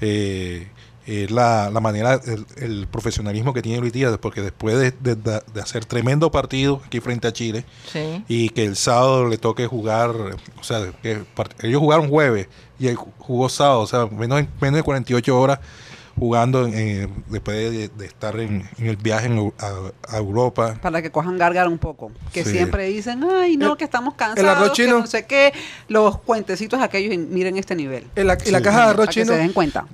[0.00, 0.68] Eh,
[1.08, 2.20] es la, la, manera,
[2.56, 7.26] el, profesionalismo que tiene Luis Díaz, porque después de, de, hacer tremendo partido aquí frente
[7.26, 7.64] a Chile,
[8.28, 11.24] y que el sábado le toque jugar, o sea, que
[11.62, 15.60] ellos jugaron jueves y él jugó sábado, o sea, menos, menos de 48 horas
[16.18, 19.30] jugando eh, después de, estar en, el viaje
[20.08, 20.78] a, Europa.
[20.80, 22.10] Para que cojan gárgara un poco.
[22.32, 25.52] Que siempre dicen, ay, no, que estamos cansados, que no sé qué.
[25.88, 28.06] Los cuentecitos aquellos, y miren este nivel.
[28.16, 29.26] En la, la caja de arroz chino.
[29.26, 29.86] se den cuenta.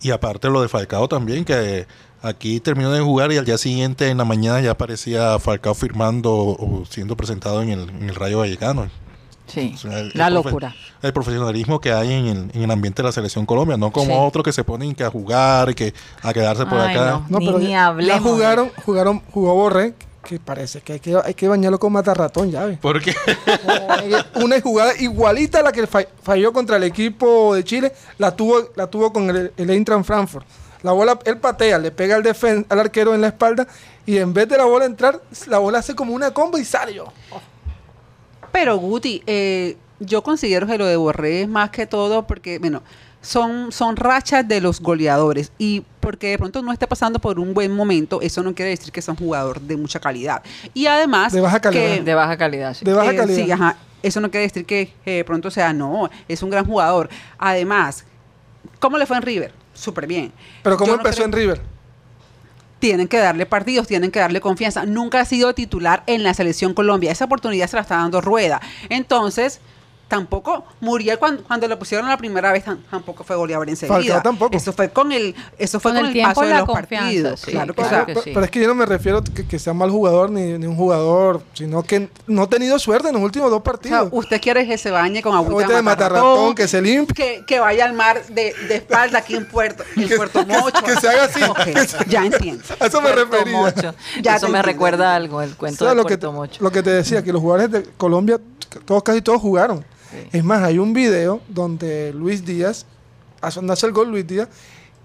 [0.00, 1.86] y, aparte lo de Falcao también, que
[2.22, 6.32] aquí terminó de jugar y al día siguiente en la mañana ya aparecía Falcao firmando
[6.34, 8.88] o siendo presentado en el, en el Rayo Vallecano.
[9.46, 9.74] Sí,
[10.14, 10.74] la locura.
[11.02, 14.52] El profesionalismo que hay en el, ambiente de la selección Colombia, no como otros que
[14.52, 17.22] se ponen que a jugar y que a quedarse por acá.
[17.28, 21.78] No, pero ya, jugaron, jugaron, jugó Borré, que parece que hay que, hay que bañarlo
[21.78, 22.78] con mata-ratón ya ¿ves?
[22.78, 23.14] ¿Por qué?
[24.42, 28.86] Una jugada igualita a la que falló contra el equipo de Chile, la tuvo, la
[28.86, 30.46] tuvo con el, el Eintracht Frankfurt.
[30.82, 33.66] La bola, él patea, le pega al, al arquero en la espalda
[34.06, 36.94] y en vez de la bola entrar, la bola hace como una combo y sale
[36.94, 37.06] yo.
[38.54, 42.84] Pero Guti, eh, yo considero que lo de Borré es más que todo porque, bueno,
[43.20, 47.52] son, son rachas de los goleadores y porque de pronto no esté pasando por un
[47.52, 50.40] buen momento, eso no quiere decir que sea un jugador de mucha calidad.
[50.72, 51.32] Y además...
[51.32, 52.00] De baja calidad.
[52.00, 52.84] de baja calidad, sí.
[52.84, 53.44] De baja calidad.
[53.44, 53.76] sí, ajá.
[54.04, 57.08] Eso no quiere decir que de pronto sea, no, es un gran jugador.
[57.38, 58.04] Además,
[58.78, 59.52] ¿cómo le fue en River?
[59.72, 60.32] Súper bien.
[60.62, 61.60] ¿Pero cómo empezó en River?
[62.84, 64.84] Tienen que darle partidos, tienen que darle confianza.
[64.84, 67.10] Nunca ha sido titular en la selección Colombia.
[67.10, 68.60] Esa oportunidad se la está dando Rueda.
[68.90, 69.62] Entonces,
[70.08, 74.22] tampoco Muriel cuando, cuando lo pusieron la primera vez tampoco fue goleador enseguida.
[74.22, 74.56] tampoco.
[74.56, 77.42] Eso fue con el eso fue con, el, paso de los partidos.
[77.44, 80.76] claro, pero, es que yo no me refiero que, que sea mal jugador ni, un
[80.76, 84.08] jugador, sino que no ha tenido suerte en los últimos dos partidos.
[84.12, 87.84] usted quiere que se bañe con agüita de matarratón, que se limpie, que, que, vaya
[87.84, 90.82] al mar de, de espalda aquí en Puerto en Puerto Mocho.
[90.84, 91.40] que se haga así.
[92.08, 92.62] ya entiendo.
[92.80, 93.94] A eso me refería.
[94.22, 96.62] Ya eso me recuerda algo el cuento de Puerto Mocho.
[96.62, 98.40] Lo que te decía que los jugadores de Colombia
[98.84, 99.84] todos casi todos jugaron.
[100.32, 102.86] Es más, hay un video donde Luis Díaz,
[103.40, 104.48] hace el gol Luis Díaz,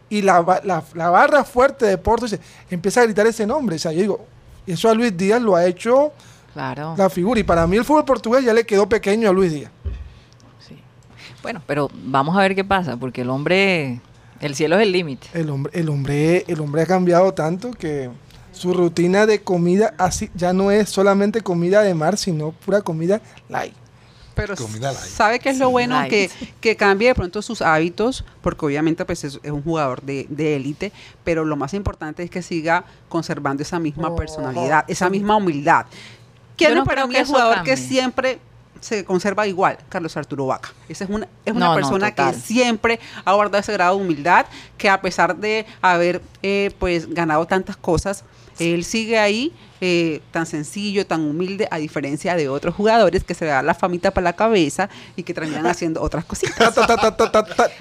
[0.09, 2.25] y la, barra fuerte de Porto
[2.69, 3.75] empieza a gritar ese nombre.
[3.75, 4.25] O sea, yo digo,
[4.65, 6.11] eso a Luis Díaz lo ha hecho
[6.53, 6.95] claro.
[6.97, 7.39] la figura.
[7.39, 9.71] Y para mí el fútbol portugués ya le quedó pequeño a Luis Díaz.
[10.67, 10.79] Sí.
[11.43, 14.01] Bueno, pero vamos a ver qué pasa, porque el hombre,
[14.39, 15.27] el cielo es el límite.
[15.33, 18.09] El hombre, el hombre, el hombre ha cambiado tanto que
[18.51, 23.21] su rutina de comida así ya no es solamente comida de mar, sino pura comida
[23.47, 23.73] light.
[24.39, 24.55] Pero
[24.95, 26.29] sabe que es lo bueno que,
[26.61, 30.91] que, cambie de pronto sus hábitos, porque obviamente pues es, un jugador de élite,
[31.23, 34.15] pero lo más importante es que siga conservando esa misma oh.
[34.15, 35.85] personalidad, esa misma humildad.
[36.55, 38.39] Quiero para mí el jugador que siempre
[38.81, 40.69] se conserva igual, Carlos Arturo Vaca.
[40.87, 44.45] Esa es una, es una persona que siempre ha guardado ese grado de humildad,
[44.77, 48.23] que a pesar de haber eh, pues ganado tantas cosas,
[48.59, 53.45] él sigue ahí eh, tan sencillo, tan humilde, a diferencia de otros jugadores que se
[53.45, 56.77] le da la famita para la cabeza y que terminan haciendo otras cositas.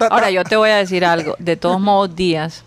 [0.09, 1.35] Ahora, yo te voy a decir algo.
[1.39, 2.63] De todos modos, Díaz,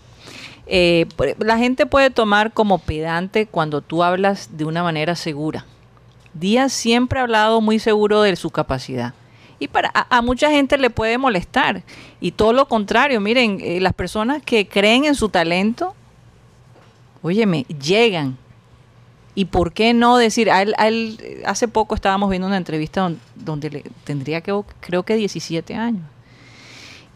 [0.67, 1.07] eh,
[1.39, 5.65] la gente puede tomar como pedante cuando tú hablas de una manera segura.
[6.33, 9.13] Díaz siempre ha hablado muy seguro de su capacidad.
[9.59, 11.83] Y para a, mucha gente le puede molestar.
[12.19, 15.95] Y todo lo contrario, miren, eh, las personas que creen en su talento,
[17.23, 18.37] óyeme, llegan.
[19.33, 20.51] ¿Y por qué no decir?
[20.51, 25.73] A él, hace poco estábamos viendo una entrevista donde, le, tendría que, creo que 17
[25.73, 26.03] años.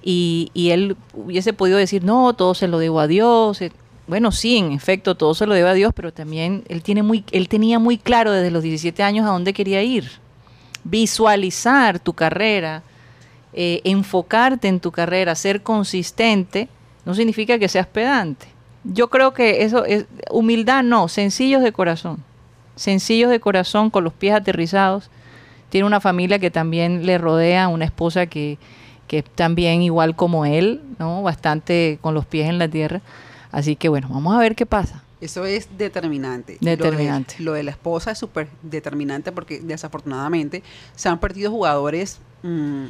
[0.02, 3.62] Y, y, él hubiese podido decir, no, todo se lo debo a Dios.
[3.62, 3.72] Eh,
[4.08, 7.24] bueno, sí, en efecto, todo se lo debe a Dios, pero también él, tiene muy,
[7.32, 10.10] él tenía muy claro desde los 17 años a dónde quería ir.
[10.86, 12.84] Visualizar tu carrera,
[13.54, 16.70] eh, enfocarte en tu carrera, ser consistente,
[17.06, 18.57] no significa que seas pedante.
[18.94, 22.24] Yo creo que eso es humildad, no, sencillos de corazón.
[22.76, 25.10] Sencillos de corazón, con los pies aterrizados.
[25.70, 28.58] Tiene una familia que también le rodea, una esposa que,
[29.08, 31.22] que también igual como él, ¿no?
[31.24, 33.02] Bastante con los pies en la tierra.
[33.52, 35.04] Así que bueno, vamos a ver qué pasa.
[35.20, 36.58] Eso es determinante.
[36.62, 37.36] Determinante.
[37.40, 40.62] Lo de, la esposa es súper determinante porque desafortunadamente
[40.96, 42.86] se han perdido jugadores mm,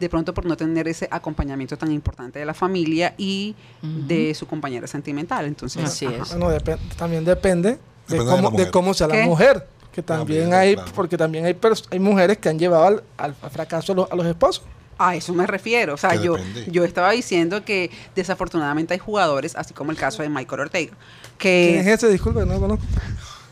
[0.00, 4.46] de pronto por no tener ese acompañamiento tan importante de la familia y de su
[4.46, 5.44] compañera sentimental.
[5.44, 6.36] Entonces, Así es.
[6.36, 6.58] Bueno,
[6.96, 9.66] también depende, de, cómo, sea la mujer.
[9.92, 11.56] Que también, hay, porque también hay,
[11.90, 14.64] hay mujeres que han llevado al, fracaso a los esposos.
[14.96, 15.94] A eso me refiero.
[15.94, 16.36] O sea, yo,
[16.68, 20.92] yo estaba diciendo que desafortunadamente hay jugadores, así como el caso de Michael Ortega,
[21.38, 21.70] que...
[21.72, 22.08] ¿Quién es ese?
[22.08, 22.84] Disculpe, no conozco.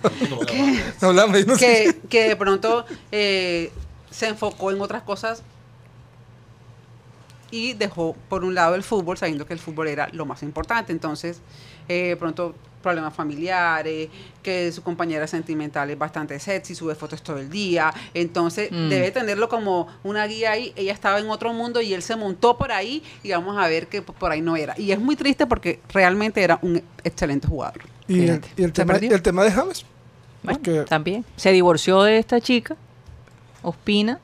[1.59, 3.73] que, que, de pronto eh,
[4.11, 5.43] se enfocó en otras cosas
[7.51, 10.93] y dejó por un lado el fútbol, sabiendo que el fútbol era lo más importante.
[10.93, 11.41] Entonces,
[11.89, 14.09] eh, pronto problemas familiares,
[14.43, 18.89] que su compañera sentimental es bastante sexy, sube fotos todo el día, entonces mm.
[18.89, 22.57] debe tenerlo como una guía ahí, ella estaba en otro mundo y él se montó
[22.57, 24.75] por ahí y vamos a ver que por ahí no era.
[24.79, 27.83] Y es muy triste porque realmente era un excelente jugador.
[28.07, 28.41] ¿Y, el,
[28.73, 29.85] tema, el, tema, de James?
[30.89, 31.25] también.
[31.37, 32.77] Se divorció de esta chica,
[33.63, 34.19] Ospina,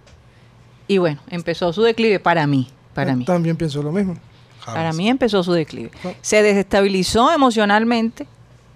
[0.87, 2.69] y bueno, empezó su declive para mí.
[2.95, 3.25] Para mí.
[3.25, 4.17] También pienso lo mismo.
[4.65, 5.91] Para mí empezó su declive.
[6.23, 8.27] Se desestabilizó emocionalmente,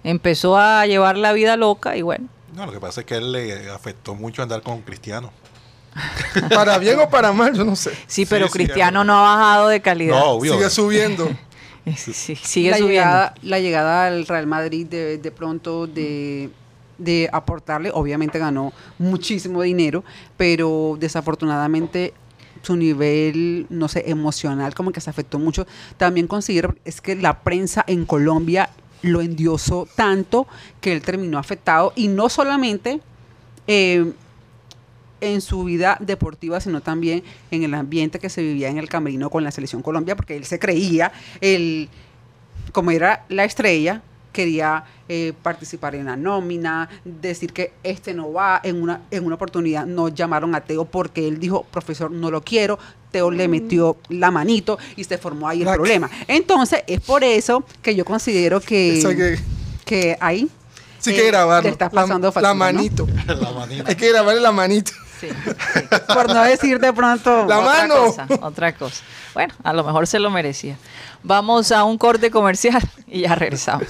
[0.03, 2.27] empezó a llevar la vida loca y bueno.
[2.53, 5.31] No, lo que pasa es que él le afectó mucho andar con Cristiano.
[6.53, 7.91] para bien o para mal, yo no sé.
[8.05, 10.19] Sí, pero Cristiano no ha bajado de calidad.
[10.19, 11.27] No, Sigue subiendo.
[11.95, 13.01] sí, sigue la subiendo.
[13.01, 16.51] Llegada, la llegada al Real Madrid de, de pronto de
[16.99, 20.03] de aportarle, obviamente ganó muchísimo dinero,
[20.37, 22.13] pero desafortunadamente
[22.61, 25.65] su nivel, no sé, emocional, como que se afectó mucho.
[25.97, 28.69] También considero, es que la prensa en Colombia
[29.01, 30.47] lo endiosó tanto
[30.81, 32.99] que él terminó afectado y no solamente
[33.67, 34.11] eh,
[35.21, 39.29] en su vida deportiva, sino también en el ambiente que se vivía en el camerino
[39.29, 41.89] con la selección Colombia, porque él se creía, el,
[42.71, 48.61] como era la estrella, quería eh, participar en la nómina, decir que este no va,
[48.63, 52.41] en una, en una oportunidad nos llamaron a Teo porque él dijo, profesor, no lo
[52.41, 52.77] quiero,
[53.11, 53.51] Teo le mm.
[53.51, 56.09] metió la manito y se formó ahí el problema.
[56.27, 59.37] Entonces, es por eso que yo considero que,
[59.85, 60.49] que, ahí...
[60.99, 61.63] Sí que eh, grabar
[62.41, 63.07] la, manito.
[63.85, 64.91] Hay que grabarle la manito.
[66.07, 67.45] Por no decir de pronto.
[67.45, 67.95] La otra mano.
[68.05, 69.03] Cosa, otra cosa.
[69.33, 70.77] Bueno, a lo mejor se lo merecía.
[71.23, 73.87] Vamos a un corte comercial y ya regresamos.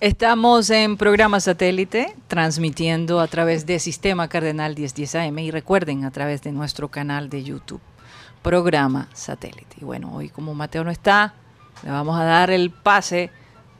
[0.00, 6.10] Estamos en programa satélite, transmitiendo a través de Sistema Cardenal 1010 AM y recuerden a
[6.10, 7.82] través de nuestro canal de YouTube,
[8.40, 9.76] programa satélite.
[9.78, 11.34] Y bueno, hoy como Mateo no está,
[11.82, 13.28] le vamos a dar el pase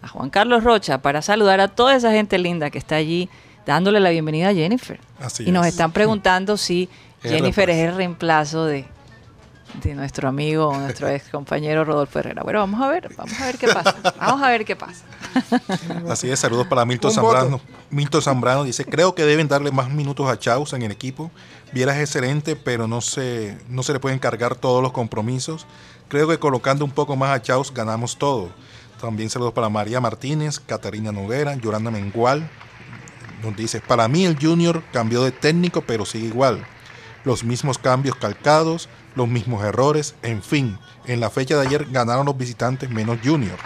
[0.03, 3.31] a Juan Carlos Rocha para saludar a toda esa gente linda que está allí
[3.65, 5.01] dándole la bienvenida a Jennifer.
[5.39, 6.91] y nos están preguntando si
[7.23, 8.85] Jennifer es el reemplazo de
[9.83, 12.43] de nuestro amigo, nuestro ex compañero Rodolfo Herrera.
[12.43, 13.97] Bueno, vamos a ver, vamos a ver qué pasa.
[14.19, 15.05] Vamos a ver qué pasa.
[16.09, 17.61] Así es, saludos para Milton Zambrano.
[17.91, 21.31] Milton Zambrano dice, creo que deben darle más minutos a Chaus en el equipo.
[21.73, 25.67] Viera es excelente, pero no se, no se le pueden cargar todos los compromisos.
[26.09, 28.51] Creo que colocando un poco más a Chaus ganamos todo.
[29.01, 32.51] También saludos para María Martínez, Catarina Noguera, Yolanda Mengual.
[33.43, 36.67] Nos dice, para mí el Junior cambió de técnico, pero sigue igual.
[37.25, 40.79] Los mismos cambios calcados, los mismos errores, en fin.
[41.07, 43.59] En la fecha de ayer ganaron los visitantes menos Junior.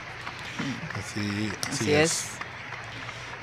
[0.99, 2.25] Así, es.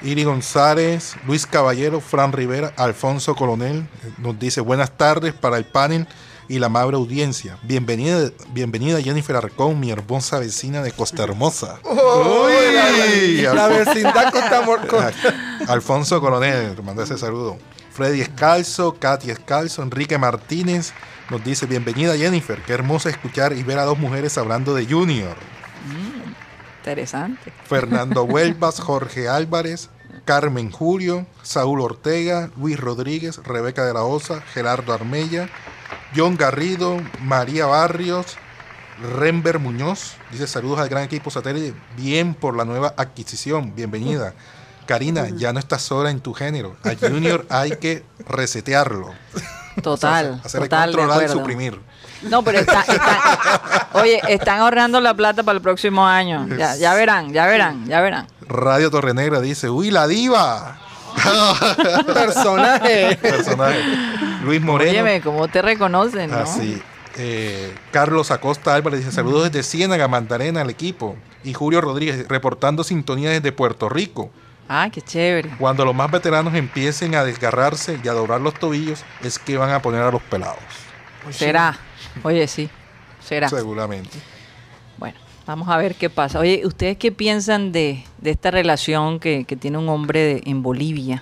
[0.02, 5.66] Iri González, Luis Caballero, Fran Rivera, Alfonso Coronel eh, nos dice buenas tardes para el
[5.66, 6.08] panel
[6.48, 7.58] y la amable audiencia.
[7.62, 11.80] Bienvenida, bienvenida Jennifer Arcón, mi hermosa vecina de Costa Hermosa.
[13.54, 15.14] la vecindad Costa Hermosa.
[15.68, 17.58] Alfonso Coronel, te manda ese saludo.
[17.91, 20.93] Freddy Escalzo, Katy Escalzo, Enrique Martínez,
[21.30, 25.36] nos dice, bienvenida Jennifer, qué hermoso escuchar y ver a dos mujeres hablando de Junior.
[25.86, 26.32] Mm,
[26.80, 27.54] interesante.
[27.65, 29.89] Fernando Huelvas, Jorge Álvarez,
[30.23, 35.49] Carmen Julio, Saúl Ortega, Luis Rodríguez, Rebeca de la Osa, Gerardo Armella,
[36.15, 38.38] John Garrido, María Barrios,
[39.17, 40.15] Rember Muñoz.
[40.32, 41.73] Dice saludos al gran equipo satélite.
[41.97, 43.73] Bien por la nueva adquisición.
[43.75, 44.34] Bienvenida.
[44.86, 46.76] Karina, ya no estás sola en tu género.
[46.84, 49.12] A Junior hay que resetearlo.
[49.82, 50.41] Total.
[50.44, 51.80] hacer controlar y suprimir.
[52.24, 52.86] No, pero está,
[53.94, 56.48] oye, están ahorrando la plata para el próximo año.
[56.56, 58.28] Ya, ya verán, ya verán, ya verán.
[58.48, 60.78] Radio Torrenegra dice, uy, la diva.
[62.13, 63.17] Personaje.
[63.17, 63.82] Personaje.
[64.44, 64.91] Luis Moreno.
[64.91, 66.30] Óyeme, ¿cómo te reconocen?
[66.30, 66.38] ¿no?
[66.38, 66.82] Así.
[67.17, 71.15] Eh, Carlos Acosta Álvarez dice saludos desde Ciénaga, Mandarena al equipo.
[71.44, 74.30] Y Julio Rodríguez reportando sintonía desde Puerto Rico.
[74.73, 75.49] Ah, qué chévere.
[75.60, 79.71] Cuando los más veteranos empiecen a desgarrarse y a doblar los tobillos, es que van
[79.71, 80.63] a poner a los pelados.
[81.29, 81.77] Será.
[82.23, 82.69] Oye, sí.
[83.21, 83.49] Será.
[83.49, 84.17] Seguramente.
[84.97, 86.39] Bueno, vamos a ver qué pasa.
[86.39, 91.21] Oye, ¿ustedes qué piensan de, esta relación que, tiene un hombre en Bolivia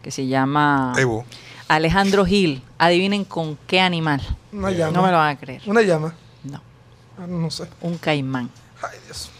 [0.00, 1.26] que se llama Evo.
[1.68, 2.62] Alejandro Gil?
[2.78, 4.22] Adivinen con qué animal.
[4.52, 4.92] Una llama.
[4.92, 5.60] No me lo van a creer.
[5.66, 6.14] Una llama.
[6.44, 6.62] No.
[7.18, 7.68] Ah, no sé.
[7.82, 8.48] Un caimán.
[8.80, 9.30] Ay, Dios.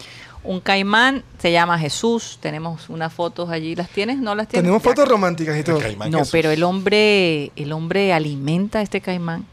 [0.43, 2.39] Un caimán se llama Jesús.
[2.41, 3.75] Tenemos unas fotos allí.
[3.75, 4.17] ¿Las tienes?
[4.17, 4.63] ¿No las tienes?
[4.63, 5.79] Tenemos fotos románticas y todo.
[6.09, 9.45] No, pero el hombre, el hombre alimenta a este caimán.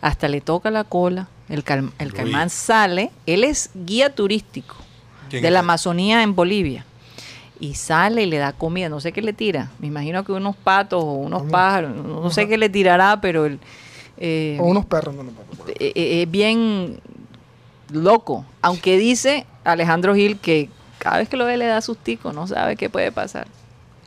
[0.00, 1.28] Hasta le toca la cola.
[1.48, 1.64] El,
[1.98, 3.10] el caimán sale.
[3.26, 4.76] Él es guía turístico
[5.30, 6.84] de la Amazonía en Bolivia.
[7.58, 8.88] Y sale y le da comida.
[8.88, 9.70] No sé qué le tira.
[9.78, 11.94] Me imagino que unos patos o unos pájaros.
[11.94, 13.58] No, sé qué le tirará, pero el...
[14.18, 15.14] Eh, o unos perros.
[15.14, 17.00] No, eh, eh, es bien
[17.92, 18.44] loco.
[18.60, 22.76] Aunque dice Alejandro Gil que cada vez que lo ve le da sustico, no sabe
[22.76, 23.46] qué puede pasar.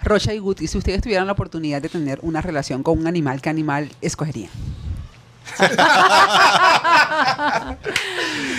[0.02, 3.42] Rocha y Guti, si ustedes tuvieran la oportunidad de tener una relación con un animal,
[3.42, 4.52] ¿qué animal escogerían?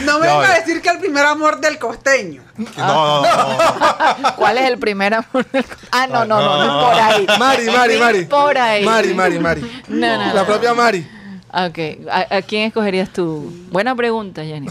[0.04, 2.42] no me venga a decir que el primer amor del costeño.
[2.76, 4.34] No, no, no.
[4.36, 5.88] ¿Cuál es el primer amor del costeño?
[5.92, 7.26] Ah, no, no, no, no, por ahí.
[7.38, 8.24] Mari, Mari, Mari.
[8.26, 8.84] Por ahí.
[8.84, 9.82] Mari, Mari, Mari.
[9.88, 10.34] No, no.
[10.34, 11.15] La propia Mari.
[11.56, 11.78] Ok.
[12.10, 13.50] ¿A, quién escogerías tú?
[13.70, 14.68] Buena pregunta, Jenny.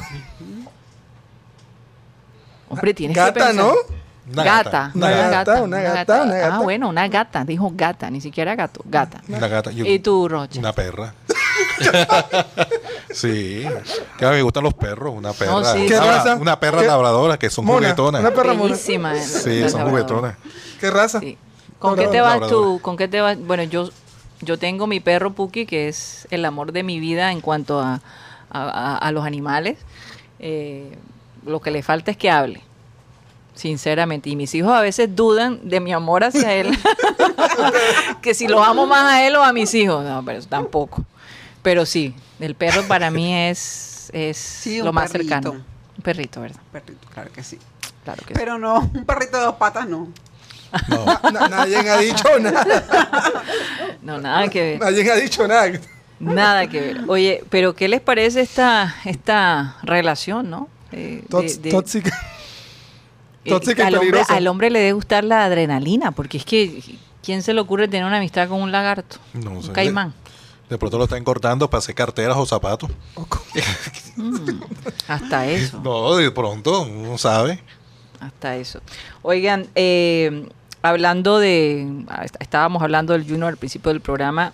[2.70, 3.56] Hombre, tienes gata, que pensar.
[3.56, 3.74] ¿no?
[4.32, 4.92] Una gata.
[4.94, 6.56] Una, gata, una gata, una gata.
[6.56, 7.44] Ah, bueno, una gata.
[7.44, 8.82] Dijo gata, ni siquiera gato.
[8.86, 9.22] Gata.
[9.28, 9.72] Una gata.
[9.72, 10.60] ¿Y tú, Rocha?
[10.60, 11.14] Una perra.
[13.12, 13.66] sí.
[14.20, 15.14] Que me gustan los perros.
[15.16, 15.74] Una perra.
[15.74, 16.36] sí, ¿Qué raza?
[16.36, 18.22] Una perra labradora que son juguetonas.
[18.22, 19.16] Una perra Buenísima.
[19.16, 20.36] Sí, son juguetonas.
[20.80, 21.20] ¿Qué raza?
[21.80, 22.80] ¿Con qué te vas tú?
[22.82, 23.38] ¿Con qué te vas?
[23.40, 23.90] Bueno, yo,
[24.42, 28.02] yo tengo mi perro Puki, que es el amor de mi vida en cuanto a,
[28.50, 29.78] a, a los animales.
[30.40, 30.98] Eh,
[31.46, 32.62] lo que le falta es que hable.
[33.54, 34.30] Sinceramente.
[34.30, 36.78] Y mis hijos a veces dudan de mi amor hacia él.
[38.22, 40.04] que si lo amo más a él o a mis hijos.
[40.04, 41.06] No, pero tampoco.
[41.62, 45.52] Pero sí, el perro para mí es, es lo más cercano.
[45.52, 46.60] Un perrito, ¿verdad?
[46.66, 47.58] Un perrito, claro que sí.
[48.04, 50.10] Claro que pero no, un perrito de dos patas no.
[50.88, 51.06] No.
[51.50, 53.44] nadie ha dicho nada.
[54.02, 54.80] No, nada que ver.
[54.80, 55.80] Nadie ha dicho nada.
[56.20, 57.02] Nada que ver.
[57.08, 60.70] Oye, pero ¿qué les parece esta, esta relación, no?
[60.92, 62.18] Eh, tóxica.
[63.44, 66.82] Eh, tóxica al, hombre, al hombre le debe gustar la adrenalina, porque es que
[67.24, 69.18] ¿quién se le ocurre tener una amistad con un lagarto?
[69.34, 70.14] No, un caimán.
[70.70, 72.90] De pronto lo están cortando para hacer carteras o zapatos.
[74.16, 74.62] Mm,
[75.08, 75.80] hasta eso.
[75.84, 77.62] No, de pronto, uno sabe.
[78.20, 78.82] Hasta eso.
[79.22, 80.48] Oigan, eh,
[80.82, 84.54] hablando de, ah, estábamos hablando del Junior al principio del programa,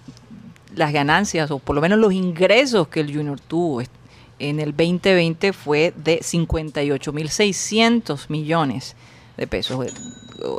[0.76, 3.82] las ganancias o por lo menos los ingresos que el Junior tuvo
[4.40, 8.96] en el 2020 fue de 58.600 millones
[9.38, 9.92] de pesos, eh,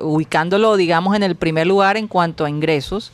[0.03, 3.13] ubicándolo, digamos, en el primer lugar en cuanto a ingresos.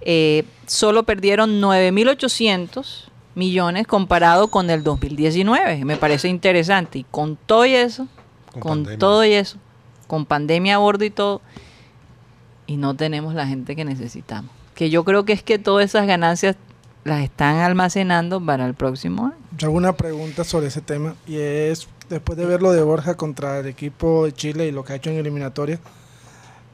[0.00, 3.04] Eh, solo perdieron 9.800
[3.34, 5.84] millones comparado con el 2019.
[5.84, 7.00] Me parece interesante.
[7.00, 8.06] Y con todo eso,
[8.60, 9.58] con, todo eso,
[10.06, 11.40] con pandemia a bordo y todo,
[12.66, 14.50] y no tenemos la gente que necesitamos.
[14.74, 16.56] Que yo creo que es que todas esas ganancias
[17.04, 19.36] las están almacenando para el próximo año.
[19.56, 23.16] Yo hago una pregunta sobre ese tema y es, después de ver lo de Borja
[23.16, 25.78] contra el equipo de Chile y lo que ha hecho en eliminatoria,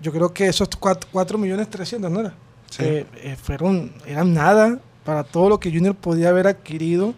[0.01, 2.35] yo creo que esos 4, millones 300, ¿no era?
[2.79, 7.15] Eh, eh, fueron, eran nada para todo lo que Junior podía haber adquirido,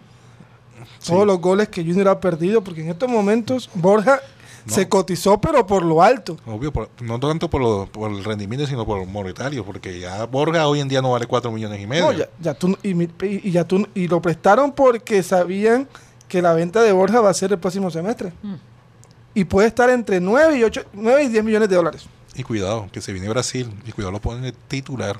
[1.06, 4.20] todos los goles que Junior ha perdido, porque en estos momentos Borja
[4.66, 6.36] se cotizó, pero por lo alto.
[6.46, 10.80] Obvio, no tanto por, por el rendimiento, sino por el monetario, porque ya Borja hoy
[10.80, 12.12] en día no vale 4 millones y medio.
[12.12, 15.88] ya, ya tú, y, ya tú, y lo prestaron porque sabían
[16.28, 18.32] que la venta de Borja va a ser el próximo semestre.
[18.42, 18.54] Mm.
[19.34, 22.06] Y puede estar entre 9 y, 8, 9 y 10 millones de dólares.
[22.34, 25.18] Y cuidado, que se viene Brasil, y cuidado lo ponen titular,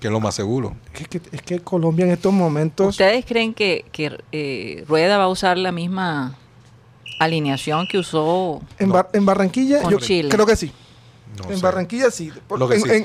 [0.00, 0.76] que es lo más seguro.
[0.94, 2.88] Es que, es que Colombia en estos momentos...
[2.88, 6.36] ¿Ustedes creen que, que eh, Rueda va a usar la misma
[7.20, 9.98] alineación que usó en, en Barranquilla, yo
[10.28, 10.72] creo que sí.
[11.48, 12.32] en Barranquilla sí.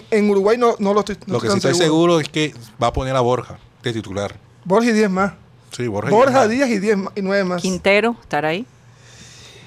[0.09, 2.20] en, Uruguay no, no lo estoy Lo que sí estoy seguro.
[2.20, 4.36] es que va a poner a Borja de titular.
[4.63, 5.34] Borja y 10 más.
[5.72, 7.61] Sí, Borja, Borja Díaz y 10 y 9 más.
[7.61, 8.66] Quintero, estar ahí.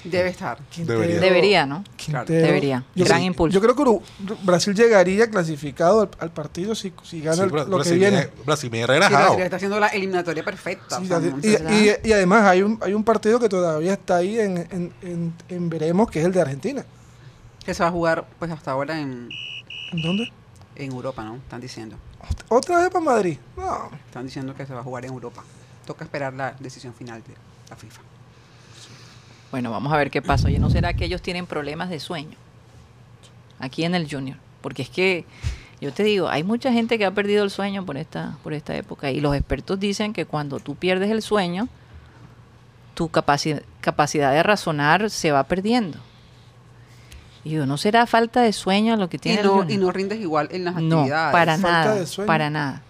[0.03, 0.59] Debe estar.
[0.75, 1.65] Debería.
[1.65, 1.83] ¿no?
[2.25, 2.83] Debería.
[2.95, 3.59] Gran impulso.
[3.59, 4.05] Yo creo que
[4.43, 8.29] Brasil llegaría clasificado al, partido si, si gana lo que viene.
[8.45, 9.25] Brasil viene relajado.
[9.25, 11.01] Brasil está haciendo la eliminatoria perfecta.
[11.01, 16.09] y, además hay un, hay un partido que todavía está ahí en, en, en, veremos,
[16.09, 16.85] que es el de Argentina.
[17.65, 19.29] Que se va a jugar pues hasta ahora en...
[19.91, 20.31] ¿En dónde?
[20.75, 21.35] En Europa, ¿no?
[21.35, 21.97] Están diciendo.
[22.47, 23.37] ¿Otra vez para Madrid?
[23.57, 23.89] No.
[24.05, 25.43] Están diciendo que se va a jugar en Europa.
[25.85, 27.33] Toca esperar la decisión final de
[27.69, 28.01] la FIFA.
[29.51, 30.47] Bueno, vamos a ver qué pasa.
[30.47, 32.37] Oye, ¿no será que ellos tienen problemas de sueño?
[33.59, 34.37] Aquí en el Junior.
[34.61, 35.25] Porque es que,
[35.81, 38.75] yo te digo, hay mucha gente que ha perdido el sueño por esta, por esta
[38.75, 39.11] época.
[39.11, 41.67] Y los expertos dicen que cuando tú pierdes el sueño,
[42.93, 45.97] tu capacidad, capacidad de razonar se va perdiendo.
[47.43, 50.19] Y digo, ¿no será falta de sueño lo que tiene y no, Y no rindes
[50.19, 51.09] igual en las actividades.
[51.09, 52.83] No, para nada, para nada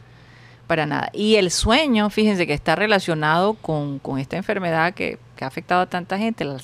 [0.70, 1.10] para nada.
[1.14, 6.20] Y el sueño, fíjense que está relacionado con, esta enfermedad que, ha afectado a tanta
[6.20, 6.58] gente, el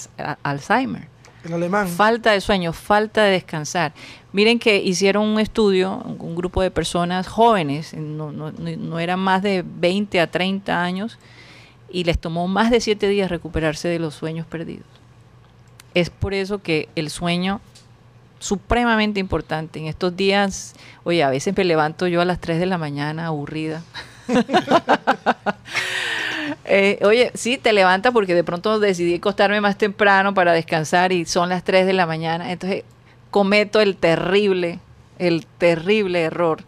[0.44, 1.08] Alzheimer.
[1.44, 1.88] El alemán.
[1.88, 3.94] Falta de sueño, falta de descansar.
[4.32, 9.42] Miren que hicieron un estudio, un grupo de personas jóvenes, no, no, no eran más
[9.42, 11.18] de 20 a 30 años,
[11.90, 14.86] y les tomó más de 7 días recuperarse de los sueños perdidos.
[15.96, 17.60] Es por eso que el sueño
[18.46, 19.80] supremamente importante.
[19.80, 23.28] En estos días, oye, a veces me levanto yo a las 3 de la mañana
[23.28, 23.84] aburrida.
[26.68, 31.26] Eh, oye, sí, te levanta porque de pronto decidí acostarme más temprano para descansar y
[31.26, 32.52] son las 3 de la mañana.
[32.52, 32.84] Entonces
[33.30, 34.80] cometo el terrible,
[35.20, 36.64] el terrible error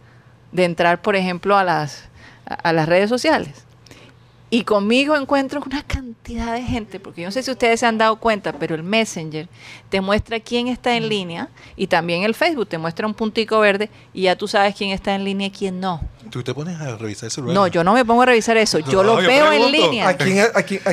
[0.52, 2.08] de entrar, por ejemplo, a las,
[2.46, 3.67] a las redes sociales
[4.50, 7.98] y conmigo encuentro una cantidad de gente, porque yo no sé si ustedes se han
[7.98, 9.48] dado cuenta, pero el Messenger
[9.90, 13.90] te muestra quién está en línea y también el Facebook te muestra un puntico verde
[14.14, 16.00] y ya tú sabes quién está en línea y quién no.
[16.30, 17.42] ¿Tú te pones a revisar eso?
[17.42, 20.16] No, yo no me pongo a revisar eso, yo lo veo en línea.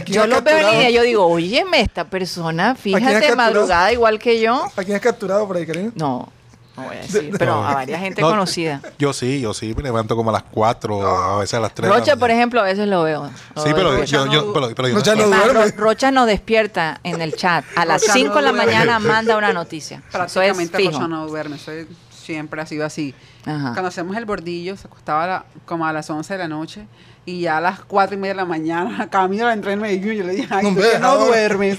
[0.06, 4.66] yo lo veo en línea, yo digo, óyeme, esta persona, fíjate, madrugada igual que yo.
[4.76, 5.92] ¿A quién has capturado por ahí, Karina?
[5.96, 6.30] No,
[6.78, 8.82] no voy a decir, pero a varias gente conocida.
[9.00, 11.90] Yo sí, yo sí, me levanto como a las 4, a veces a las 3.
[11.90, 13.30] Rocha, por ejemplo, a veces lo veo.
[13.58, 15.72] sí, pero yo, yo, pero, Rocha, no duerme.
[15.72, 17.66] Rocha no despierta en el chat.
[17.76, 20.02] A las 5 de la mañana manda una noticia.
[20.12, 21.58] Prácticamente Rocha no duerme.
[21.58, 23.14] Soy, siempre ha sido así.
[23.44, 26.88] Cuando hacemos el bordillo, se acostaba como a las 11 de la noche
[27.26, 30.14] y ya a las 4 y media de la mañana, camino a la en Medellín,
[30.14, 31.78] yo le dije, ay, no, no duermes?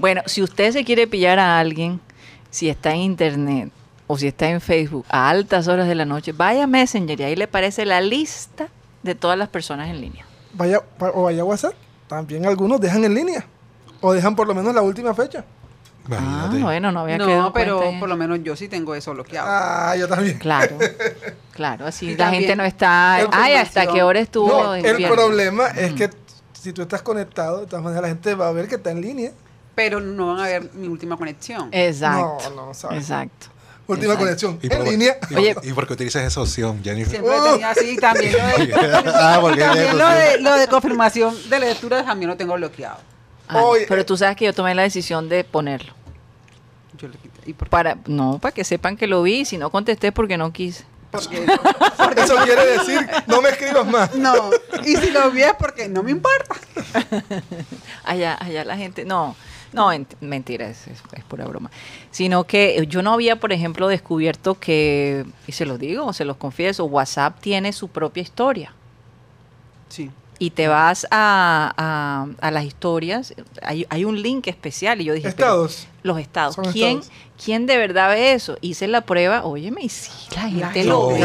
[0.00, 2.00] bueno, si usted se quiere pillar a alguien,
[2.50, 3.70] si está en internet,
[4.06, 7.24] o si está en Facebook a altas horas de la noche, vaya a Messenger y
[7.24, 8.68] ahí le aparece la lista
[9.02, 10.24] de todas las personas en línea.
[10.54, 11.74] Vaya, o vaya a WhatsApp,
[12.08, 13.46] también algunos dejan en línea,
[14.00, 15.44] o dejan por lo menos la última fecha.
[16.10, 19.48] Ah, bueno, no había No, pero por lo menos yo sí tengo eso bloqueado.
[19.50, 20.38] Ah, yo también.
[20.38, 20.78] Claro,
[21.52, 23.16] claro, así la gente no está...
[23.32, 24.74] Ay, ¿hasta qué hora estuvo?
[24.74, 26.10] el problema es que
[26.52, 29.00] si tú estás conectado, de todas maneras la gente va a ver que está en
[29.00, 29.32] línea.
[29.74, 31.68] Pero no van a ver mi última conexión.
[31.70, 32.50] Exacto.
[32.50, 33.48] No, no, Exacto.
[33.86, 34.58] Última conexión.
[34.62, 35.16] ¿Y en línea.
[35.30, 37.10] Y, Oye, ¿Y por qué utilizas esa opción, Jennifer?
[37.10, 37.52] Siempre oh.
[37.52, 38.32] tenía así también.
[38.32, 38.74] Lo de,
[39.14, 42.98] ah, también lo de, lo de confirmación de lectura también lo tengo bloqueado.
[43.48, 45.92] Ah, pero tú sabes que yo tomé la decisión de ponerlo.
[46.98, 47.40] Yo le quité.
[47.46, 49.44] ¿Y por Para, no, para que sepan que lo vi.
[49.44, 50.84] Si no contesté porque no quise.
[51.10, 51.44] Porque,
[52.22, 54.14] eso quiere decir, no me escribas más.
[54.14, 54.50] No,
[54.84, 56.56] y si lo vi es porque no me importa.
[58.04, 59.36] allá, allá la gente, no,
[59.72, 59.90] no,
[60.20, 61.70] mentira, es, es, pura broma.
[62.10, 66.36] Sino que yo no había, por ejemplo, descubierto que, y se los digo, se los
[66.36, 68.72] confieso, WhatsApp tiene su propia historia.
[69.88, 75.14] Sí y te vas a, a, las historias, hay, hay, un link especial y yo
[75.14, 75.28] dije...
[75.28, 75.86] Estados.
[76.02, 76.56] Los estados.
[76.72, 77.00] ¿Quién,
[77.42, 78.56] ¿Quién de verdad ve eso?
[78.60, 81.16] Hice la prueba, óyeme, y sí, la gente lo ve.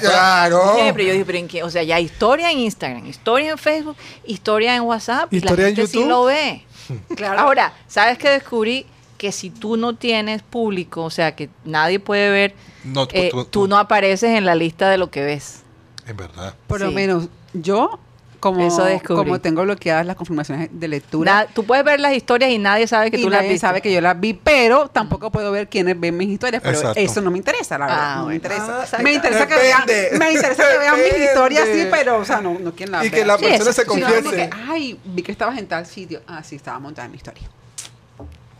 [0.00, 0.74] Claro.
[0.76, 1.62] pero yo dije, pero en qué?
[1.62, 5.66] O sea, ya historia en Instagram, historia en Facebook, historia en WhatsApp, historia y la
[5.66, 6.02] gente en YouTube?
[6.02, 6.64] sí lo ve.
[7.16, 7.40] Claro.
[7.40, 8.86] Ahora, ¿sabes qué descubrí?
[9.18, 13.32] Que si tú no tienes público, o sea, que nadie puede ver, no, tú, eh,
[13.50, 15.62] tú, no apareces en la lista de lo que ves.
[16.06, 16.54] Es verdad.
[16.66, 18.00] Por lo menos yo
[18.42, 18.68] como,
[19.06, 21.46] como tengo bloqueadas las confirmaciones de lectura.
[21.54, 23.58] tú puedes ver las historias y nadie sabe que tú las viste.
[23.58, 27.20] sabe que yo las vi, pero tampoco puedo ver quiénes ven mis historias, pero eso
[27.20, 28.16] no me interesa, la verdad.
[28.16, 28.84] no me interesa.
[28.92, 29.84] Ah, me interesa que vean,
[30.18, 33.10] me interesa que vean mis historias, sí, pero o sea, no, no quién la Y
[33.10, 34.50] que la persona se confiese.
[34.68, 36.22] ay, vi que estabas en tal sitio.
[36.26, 37.48] Ah, sí, estaba montada en mi historia.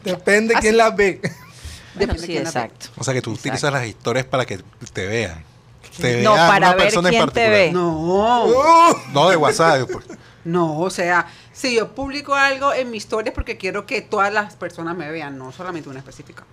[0.05, 1.21] Depende quién las ve.
[1.95, 2.87] Depende sí, exacto.
[2.97, 4.61] O sea, que tú utilizas las historias para que
[4.93, 5.52] te vean
[6.23, 7.73] no, para ver quién te ve.
[7.73, 8.47] No.
[9.13, 9.89] no, de WhatsApp.
[9.91, 10.07] Pues.
[10.45, 14.57] No, o sea, si yo publico algo en mi historia porque quiero que todas las
[14.57, 16.45] personas me vean, no solamente una específica.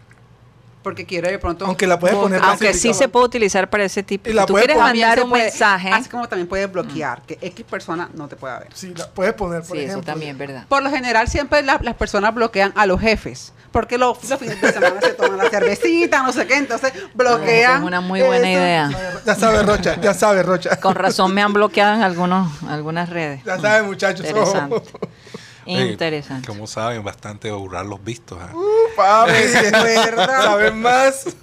[0.82, 1.66] Porque quiero de pronto.
[1.66, 2.42] Aunque la puedes poner.
[2.44, 4.30] Aunque sí se puede utilizar para ese tipo.
[4.30, 5.90] Y la tú quieres mandar un mensaje.
[5.92, 8.70] Así como también puedes bloquear que X persona no te pueda ver.
[8.74, 10.00] Sí, la puedes poner, por sí, ejemplo.
[10.00, 10.66] eso también, ¿verdad?
[10.68, 15.02] Por lo general, siempre las personas bloquean a los jefes porque los, fines de semana
[15.02, 17.82] se toman la cervecita, no sé qué, entonces bloquean.
[17.82, 18.90] es una muy buena idea.
[19.26, 20.80] Ya sabe Rocha, ya sabe Rocha.
[20.80, 23.44] Con razón me han bloqueado en algunos, algunas redes.
[23.44, 24.26] Ya saben muchachos.
[24.26, 24.82] Interesante.
[25.78, 26.48] Interesante.
[26.48, 28.40] Como saben, bastante borrar los vistos.
[28.40, 28.56] ¿eh?
[28.56, 30.44] Uh, papi, es verdad.
[30.44, 31.36] ¿Saben más?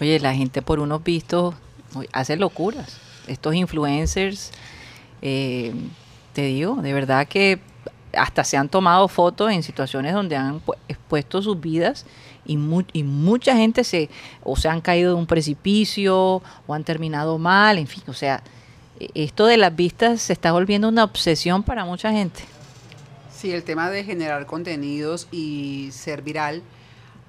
[0.00, 1.54] Oye, la gente por unos vistos
[2.12, 2.98] hace locuras.
[3.26, 4.52] Estos influencers,
[5.22, 5.74] eh,
[6.32, 7.60] te digo, de verdad que
[8.16, 12.06] hasta se han tomado fotos en situaciones donde han expuesto sus vidas
[12.46, 12.58] y,
[12.92, 14.08] y, mucha gente se
[14.42, 18.42] o se han caído de un precipicio o han terminado mal, en fin, o sea,
[19.00, 22.44] e, esto de las vistas se está volviendo una obsesión para mucha gente.
[23.46, 26.64] Sí, el tema de generar contenidos y ser viral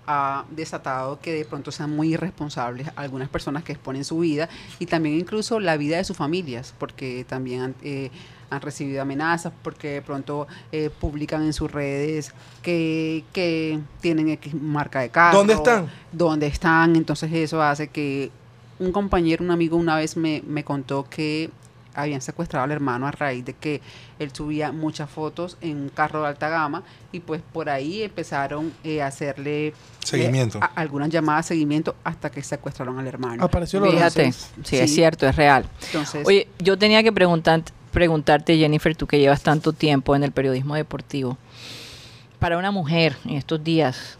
[0.07, 4.49] ha desatado que de pronto sean muy irresponsables algunas personas que exponen su vida
[4.79, 8.09] y también incluso la vida de sus familias, porque también eh,
[8.49, 14.55] han recibido amenazas porque de pronto eh, publican en sus redes que, que tienen X
[14.55, 15.37] marca de carro.
[15.37, 15.87] ¿Dónde están?
[16.11, 16.95] ¿Dónde están?
[16.95, 18.31] Entonces eso hace que
[18.79, 21.51] un compañero, un amigo una vez me, me contó que
[21.97, 23.81] habían secuestrado al hermano a raíz de que
[24.19, 28.71] él subía muchas fotos en un carro de alta gama y pues por ahí empezaron
[28.83, 29.73] eh, a hacerle eh,
[30.03, 30.59] seguimiento.
[30.75, 33.43] algunas llamadas de seguimiento hasta que secuestraron al hermano.
[33.43, 35.65] Apareció Fíjate, sí, es cierto, es real.
[35.87, 40.31] Entonces, Oye, yo tenía que preguntar, preguntarte, Jennifer, tú que llevas tanto tiempo en el
[40.31, 41.37] periodismo deportivo,
[42.39, 44.17] para una mujer en estos días,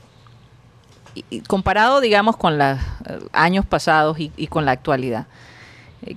[1.29, 5.27] y, comparado, digamos, con los eh, años pasados y, con la actualidad,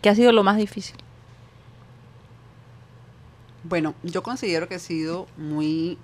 [0.00, 0.96] ¿qué ha sido lo más difícil?
[3.64, 5.98] Bueno, yo considero que he sido muy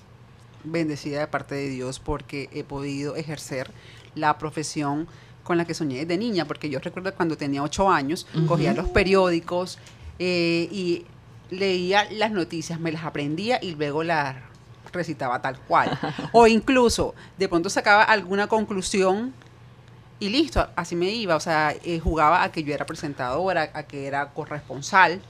[0.65, 3.71] bendecida de parte de Dios porque he podido ejercer
[4.15, 5.07] la profesión
[5.43, 8.89] con la que soñé desde niña, porque yo recuerdo cuando tenía ocho años, cogía los
[8.89, 9.79] periódicos
[10.19, 11.07] eh, y
[11.51, 14.37] leía las noticias, me las aprendía y luego las
[14.93, 15.97] recitaba tal cual.
[16.33, 19.33] o incluso de pronto sacaba alguna conclusión
[20.19, 21.37] y listo, así me iba.
[21.37, 25.21] O sea, eh, jugaba a que yo era presentadora, a que era corresponsal.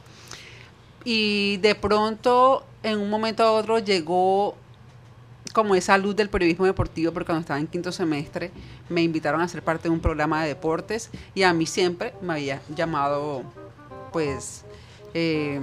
[1.09, 4.57] Y de pronto, en un momento a otro, llegó
[5.53, 8.51] como esa luz del periodismo deportivo, porque cuando estaba en quinto semestre
[8.89, 12.33] me invitaron a ser parte de un programa de deportes y a mí siempre me
[12.33, 13.45] había llamado,
[14.13, 14.65] pues,
[15.19, 15.59] eh,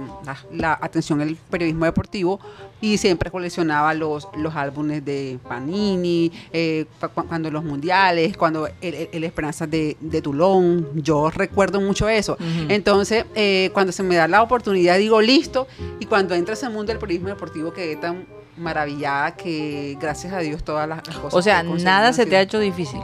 [0.52, 2.40] la, atención el periodismo deportivo
[2.80, 6.86] y siempre coleccionaba los, los álbumes de Panini, eh,
[7.28, 12.36] cuando los mundiales, cuando el, Esperanza de, de, Toulon, yo recuerdo mucho eso.
[12.68, 15.68] Entonces, eh, cuando se me da la oportunidad, digo, listo,
[16.00, 18.26] y cuando entra ese mundo del periodismo deportivo quedé tan
[18.56, 21.32] maravillada que gracias a Dios todas las, cosas...
[21.32, 23.00] O sea, nada se te ha hecho difícil.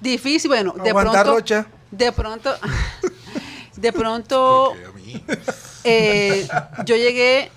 [0.00, 1.36] Difícil, bueno, de pronto...
[1.92, 2.50] De pronto...
[3.76, 4.74] de pronto
[5.84, 6.48] eh,
[6.84, 7.50] yo llegué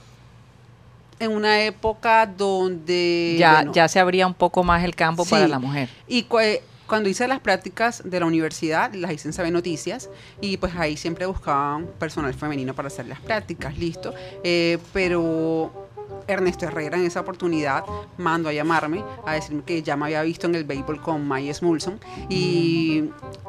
[1.19, 3.35] en una época donde...
[3.39, 5.89] Ya, ya se abría un poco más el campo para la mujer.
[6.07, 10.09] Y cuando hice las prácticas de la universidad, las hice en Sabe Noticias,
[10.41, 14.13] y pues ahí siempre buscaban personal femenino para hacer las prácticas, listo.
[14.43, 15.84] Eh, pero
[16.27, 17.83] Ernesto Herrera en esa oportunidad
[18.17, 21.61] mandó a llamarme a decirme que ya me había visto en el béisbol con Myers
[21.61, 21.99] Mulson.
[22.29, 23.05] Y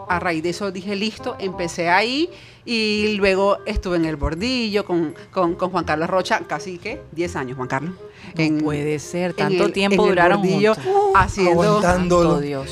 [0.09, 2.31] a raíz de eso dije listo, empecé ahí
[2.65, 7.57] y luego estuve en el bordillo con, con, Juan Carlos Rocha, casi que 10 años,
[7.57, 7.95] Juan Carlos.
[8.37, 10.75] No puede ser, tanto tiempo duraron bordillo,
[11.15, 11.81] haciendo,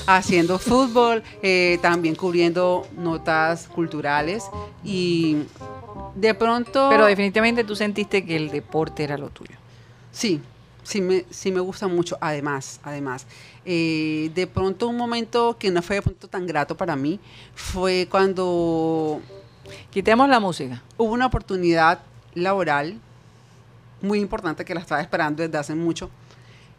[0.07, 4.45] haciendo fútbol, eh, también cubriendo notas culturales
[4.83, 5.39] y
[6.15, 6.89] de pronto...
[6.91, 9.55] Pero definitivamente tú sentiste que el deporte era lo tuyo.
[10.15, 10.41] Sí,
[10.85, 12.17] sí me, sí me gusta mucho.
[12.21, 13.27] Además, además,
[13.65, 17.21] eh, de pronto un momento que no fue de pronto tan grato para mí
[17.55, 19.21] fue cuando...
[19.91, 20.83] Quitemos la música.
[20.99, 22.01] Hubo una oportunidad
[22.35, 23.01] laboral
[24.03, 26.11] muy importante que la estaba esperando desde hace mucho.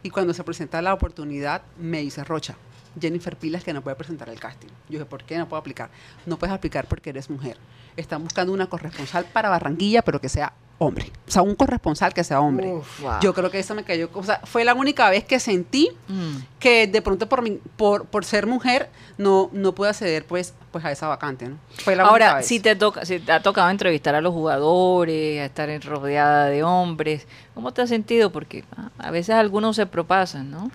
[0.02, 2.56] Y cuando se presenta la oportunidad, me dice Rocha,
[2.98, 4.68] Jennifer Pilas que no puede presentar el casting.
[4.88, 5.90] Yo dije, ¿por qué no puedo aplicar?
[6.24, 7.58] No puedes aplicar porque eres mujer.
[7.96, 11.10] Están buscando una corresponsal para Barranquilla, pero que sea hombre.
[11.26, 12.72] O sea, un corresponsal que sea hombre.
[13.20, 14.10] Yo creo que eso me cayó.
[14.12, 16.36] O sea, fue la única vez que sentí mm.
[16.58, 17.42] que de pronto por,
[17.76, 21.48] por, por ser mujer no, no pude acceder pues, pues a esa vacante.
[21.48, 21.56] ¿no?
[21.78, 25.46] Fue la Ahora, si te toca, si te ha tocado entrevistar a los jugadores, a
[25.46, 28.30] estar rodeada de hombres, ¿cómo te has sentido?
[28.30, 28.64] Porque
[28.98, 30.70] a veces algunos se propasan, ¿no?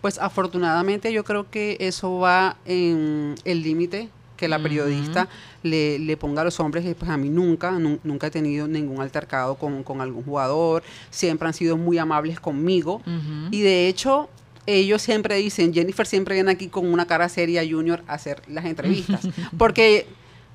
[0.00, 4.08] Pues afortunadamente yo creo que eso va en el límite
[4.40, 5.28] que la periodista
[5.62, 9.02] le, le, ponga a los hombres, y pues a mí nunca, nunca he tenido ningún
[9.02, 13.02] altercado con, con, algún jugador, siempre han sido muy amables conmigo.
[13.50, 14.30] Y de hecho
[14.66, 18.64] ellos siempre dicen, Jennifer siempre viene aquí con una cara seria Junior a hacer las
[18.64, 19.28] entrevistas,
[19.58, 20.06] porque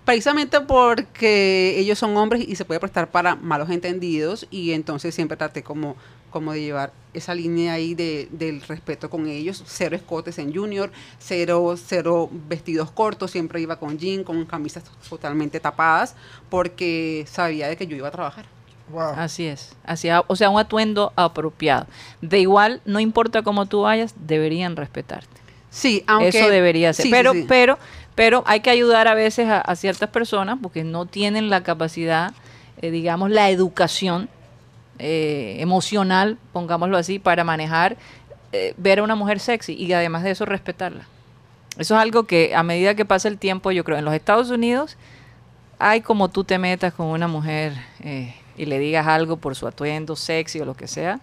[0.03, 5.37] precisamente porque ellos son hombres y se puede prestar para malos entendidos y entonces siempre
[5.37, 5.95] traté como
[6.35, 10.91] como de llevar esa línea ahí de, del respeto con ellos, cero escotes en junior,
[11.17, 16.13] cero, cero vestidos cortos, siempre iba con jean, con camisas totalmente tapadas,
[16.49, 18.43] porque sabía de que yo iba a trabajar.
[19.15, 21.87] Así es, así, o sea, un atuendo apropiado.
[22.19, 25.39] De igual, no importa cómo tú vayas, deberían respetarte.
[25.69, 27.07] Sí, aunque eso debería ser.
[27.09, 27.79] pero, pero,
[28.13, 32.33] pero hay que ayudar a veces a, ciertas personas porque no tienen la capacidad,
[32.81, 34.27] eh, digamos, la educación
[34.99, 37.97] eh, emocional, pongámoslo así, para manejar,
[38.51, 41.07] eh, ver a una mujer sexy y además de eso respetarla.
[41.77, 44.49] Eso es algo que a medida que pasa el tiempo, yo creo, en los Estados
[44.49, 44.97] Unidos
[45.79, 49.67] hay como tú te metas con una mujer eh, y le digas algo por su
[49.67, 51.19] atuendo sexy o lo que sea,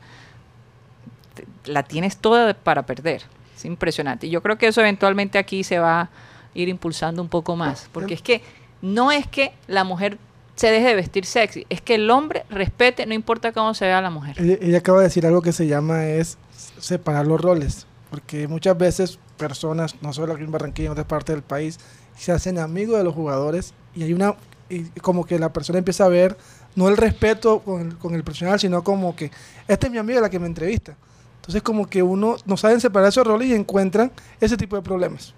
[1.64, 3.22] la tienes toda para perder.
[3.56, 4.26] Es impresionante.
[4.26, 6.10] Y yo creo que eso eventualmente aquí se va a
[6.54, 8.42] ir impulsando un poco más, porque es que
[8.82, 10.18] no es que la mujer
[10.54, 11.66] se deje de vestir sexy.
[11.68, 14.36] Es que el hombre respete, no importa cómo se vea la mujer.
[14.40, 16.38] Ella, acaba de decir algo que se llama es
[16.78, 17.86] separar los roles.
[18.10, 21.80] Porque muchas veces personas, no solo aquí en Barranquilla, en otras partes del país,
[22.16, 24.36] se hacen amigos de los jugadores y hay una,
[24.68, 26.36] y como que la persona empieza a ver
[26.74, 29.30] no el respeto con el, con el profesional, sino como que
[29.66, 30.96] esta es mi amiga la que me entrevista.
[31.36, 35.34] Entonces como que uno no saben separar esos roles y encuentran ese tipo de problemas.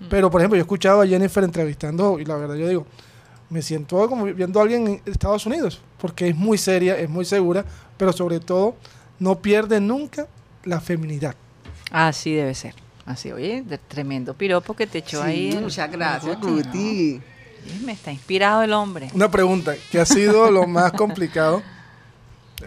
[0.00, 0.04] Mm.
[0.10, 2.86] Pero por ejemplo, yo he escuchado a Jennifer entrevistando y la verdad yo digo,
[3.50, 7.24] me siento como viendo a alguien en Estados Unidos, porque es muy seria, es muy
[7.24, 7.64] segura,
[7.96, 8.76] pero sobre todo
[9.18, 10.26] no pierde nunca
[10.64, 11.34] la feminidad.
[11.90, 12.74] Así debe ser.
[13.06, 15.58] Así, oye, de tremendo piropo que te echó ahí.
[15.60, 17.20] Muchas gracias, Cuti.
[17.84, 19.10] Me está inspirado el hombre.
[19.14, 21.62] Una pregunta, ¿qué ha sido lo más complicado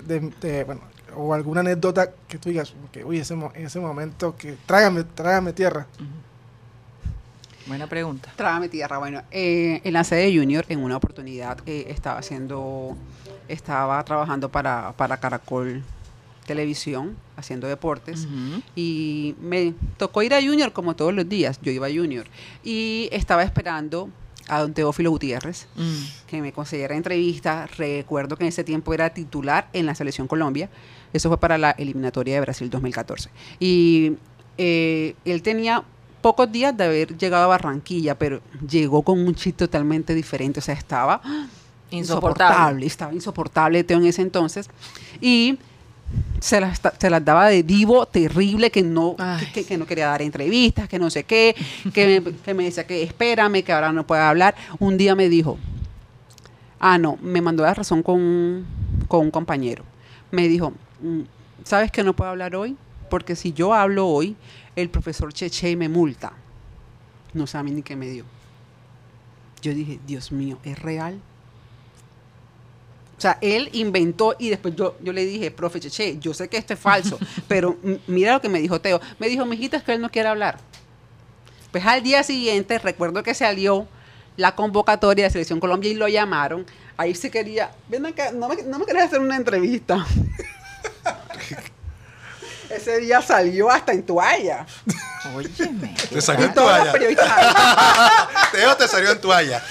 [0.03, 0.81] de, bueno,
[1.15, 5.53] o alguna anécdota que tú digas, que, uy, ese, en ese momento que trágame, trágame
[5.53, 5.85] tierra?
[7.67, 8.31] Buena pregunta.
[8.35, 8.97] Trágame tierra.
[8.97, 12.97] Bueno, eh, en la sede Junior, en una oportunidad, eh, estaba haciendo,
[13.47, 15.83] estaba trabajando para, para Caracol
[16.45, 18.27] Televisión, haciendo deportes,
[18.75, 21.59] y me tocó ir a Junior como todos los días.
[21.61, 22.25] Yo iba a Junior
[22.63, 24.09] y estaba esperando
[24.47, 26.27] a don Teófilo Gutiérrez, mm.
[26.27, 27.67] que me concediera entrevista.
[27.77, 30.69] Recuerdo que en ese tiempo era titular en la Selección Colombia.
[31.13, 33.29] Eso fue para la eliminatoria de Brasil 2014.
[33.59, 34.17] Y
[34.57, 35.83] eh, él tenía
[36.21, 40.63] pocos días de haber llegado a Barranquilla, pero llegó con un chip totalmente diferente, o
[40.63, 41.21] sea, estaba
[41.91, 44.69] insoportable, estaba insoportable Teo en ese entonces,
[45.19, 45.57] y
[46.39, 49.15] se las, se las daba de vivo, terrible, que no,
[49.53, 51.55] que, no quería dar entrevistas, que no sé qué,
[51.93, 54.55] que me, que me decía que espérame, que ahora no puedo hablar.
[54.79, 55.57] Un día me dijo,
[56.79, 58.65] ah, no, me mandó la razón con,
[59.07, 59.83] con un compañero.
[60.31, 61.21] Me dijo, mm,
[61.63, 62.75] ¿sabes que no puedo hablar hoy?
[63.09, 64.35] Porque si yo hablo hoy,
[64.81, 66.33] el profesor Cheche me multa.
[67.33, 68.25] No sabe ni qué me dio.
[69.61, 71.19] Yo dije, Dios mío, ¿es real?
[73.17, 76.57] O sea, él inventó y después yo, yo le dije, profe Cheche, yo sé que
[76.57, 77.77] esto es falso, pero
[78.07, 78.99] mira lo que me dijo Teo.
[79.19, 80.57] Me dijo, mijita, es que él no quiere hablar.
[81.71, 83.87] Pues al día siguiente, recuerdo que salió
[84.37, 86.65] la convocatoria de Selección Colombia y lo llamaron.
[86.97, 90.05] Ahí se quería, ven acá, no me, no me querías hacer una entrevista.
[92.75, 94.65] Ese día salió hasta en toalla.
[95.35, 95.95] Óyeme.
[96.09, 96.93] Te salió en toalla.
[98.51, 99.63] Teo te salió en toalla.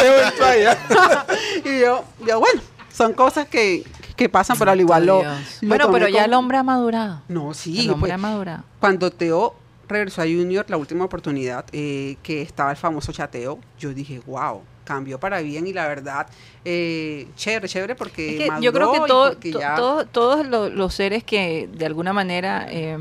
[0.00, 0.78] Teo en toalla.
[1.64, 2.60] y yo, yo, bueno,
[2.92, 3.84] son cosas que,
[4.16, 5.22] que pasan, pero al igual lo,
[5.62, 7.22] Bueno, pero ya el hombre ha madurado.
[7.28, 7.80] No, sí.
[7.80, 8.64] El hombre pues, ha madurado.
[8.80, 9.56] Cuando Teo
[9.88, 14.62] regresó a Junior, la última oportunidad, eh, que estaba el famoso chateo, yo dije, wow,
[14.84, 16.26] cambió para bien y la verdad,
[16.64, 18.48] eh, chévere, chévere porque...
[18.60, 18.92] yo creo
[19.40, 22.98] que todo, todos los, seres que de alguna manera eh,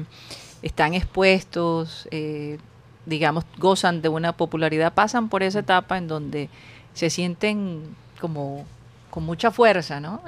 [0.62, 2.58] están expuestos, eh,
[3.06, 6.50] digamos, gozan de una popularidad, pasan por esa etapa en donde
[6.94, 8.66] se sienten como
[9.10, 10.24] con mucha fuerza, ¿no?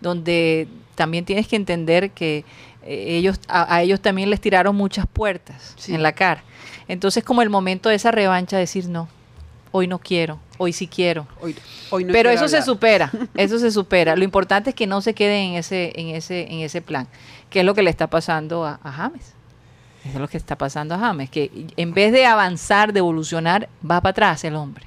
[0.00, 2.44] donde también tienes que entender que
[2.84, 6.42] ellos a, ellos también les tiraron muchas puertas en la cara.
[6.88, 9.08] Entonces como el momento de esa revancha, decir no,
[9.76, 11.26] hoy no quiero, hoy sí quiero.
[11.40, 11.56] Hoy,
[11.90, 14.14] hoy no Pero eso se supera, eso se supera.
[14.14, 17.08] Lo importante es que no se quede en ese, en ese, en ese plan,
[17.50, 19.34] que es lo que le está pasando a, James.
[20.04, 23.68] Eso es lo que está pasando a James, que en vez de avanzar, de evolucionar,
[23.82, 24.86] va para atrás el hombre.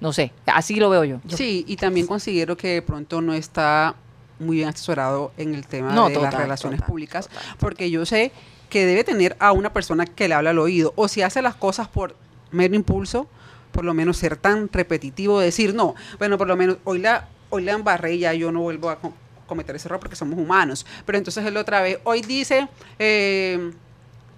[0.00, 1.20] No sé, así lo veo yo.
[1.28, 3.94] Sí, y también considero que de pronto no está
[4.38, 7.28] muy bien asesorado en el tema de las relaciones públicas,
[7.58, 8.32] porque yo sé
[8.70, 11.56] que debe tener a una persona que le habla al oído, o si hace las
[11.56, 12.16] cosas por
[12.52, 13.28] mero impulso,
[13.72, 17.64] por lo menos ser tan repetitivo, decir, no, bueno, por lo menos hoy la, hoy
[17.64, 18.98] la embarré y ya yo no vuelvo a
[19.46, 20.86] cometer ese error porque somos humanos.
[21.04, 23.72] Pero entonces él otra vez, hoy dice eh,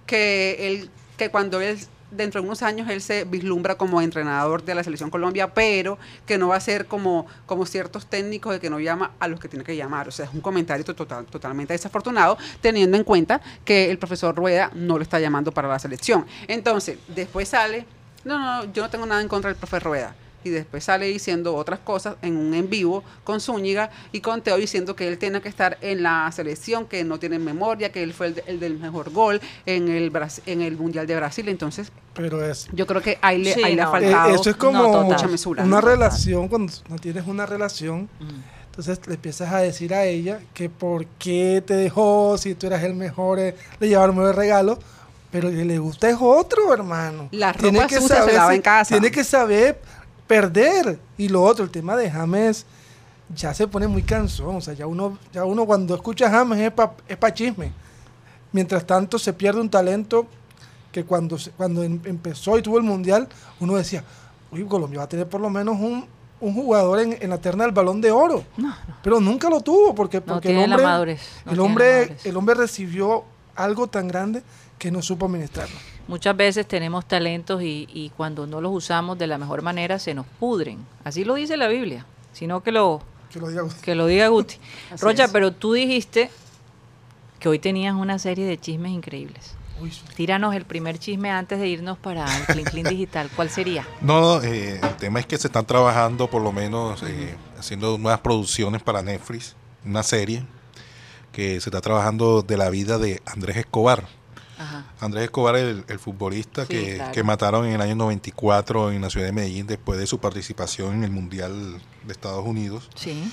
[0.05, 1.77] que, él, que cuando él
[2.11, 6.37] dentro de unos años él se vislumbra como entrenador de la selección Colombia, pero que
[6.37, 9.47] no va a ser como, como ciertos técnicos de que no llama a los que
[9.47, 10.07] tiene que llamar.
[10.07, 14.71] O sea, es un comentario total, totalmente desafortunado, teniendo en cuenta que el profesor Rueda
[14.75, 16.25] no lo está llamando para la selección.
[16.47, 17.85] Entonces, después sale
[18.25, 20.15] no, no, yo no tengo nada en contra del profe Rueda.
[20.43, 24.57] Y después sale diciendo otras cosas en un en vivo con Zúñiga y con Teo
[24.57, 28.11] diciendo que él tiene que estar en la selección, que no tiene memoria, que él
[28.13, 30.11] fue el, del mejor gol en el
[30.47, 31.47] en el Mundial de Brasil.
[31.47, 35.27] Entonces, pero es, yo creo que ahí le, ha faltado eh, Eso es como mucha
[35.27, 35.63] mesura.
[35.63, 38.09] Una relación, cuando no tienes una relación,
[38.65, 42.83] entonces le empiezas a decir a ella que por qué te dejó, si tú eras
[42.83, 44.79] el mejor, eh, le llevaron un regalo
[45.31, 47.29] pero que le gusta es otro, hermano.
[47.31, 48.93] La ropa tiene que saber, se lava en casa.
[48.93, 49.81] Tiene que saber
[50.27, 50.99] perder.
[51.17, 52.65] Y lo otro, el tema de James
[53.33, 54.57] ya se pone muy cansón.
[54.57, 57.71] O sea, ya uno, ya uno cuando escucha James es para es pa chisme.
[58.51, 60.27] Mientras tanto, se pierde un talento
[60.91, 63.29] que cuando, cuando em, empezó y tuvo el mundial,
[63.61, 64.03] uno decía,
[64.51, 66.05] uy, Colombia va a tener por lo menos un,
[66.41, 68.43] jugador en, la terna del balón de oro.
[69.01, 73.23] Pero nunca lo tuvo porque, porque el hombre, el, hombre el hombre recibió
[73.55, 74.43] algo tan grande
[74.81, 75.75] que no supo administrarlo.
[76.07, 80.25] Muchas veces tenemos talentos y, cuando no los usamos de la mejor manera se nos
[80.25, 80.79] pudren.
[81.03, 82.99] Así lo dice la Biblia, sino que lo,
[83.31, 83.75] que lo diga Guti.
[83.83, 84.55] Que lo diga Guti.
[84.99, 86.31] Rocha, pero tú dijiste
[87.37, 89.53] que hoy tenías una serie de chismes increíbles.
[90.15, 93.29] Tíranos el primer chisme antes de irnos para el Clean Clean Digital.
[93.35, 93.87] ¿Cuál sería?
[94.01, 98.21] No, eh, el tema es que se están trabajando, por lo menos, eh, haciendo nuevas
[98.21, 99.55] producciones para Netflix,
[99.85, 100.43] una serie
[101.31, 104.20] que se está trabajando de la vida de Andrés Escobar.
[105.01, 109.31] Andrés Escobar, el, el futbolista que, mataron en el año 94 en la ciudad de
[109.31, 112.87] Medellín después de su participación en el Mundial de Estados Unidos.
[112.95, 113.31] Sí.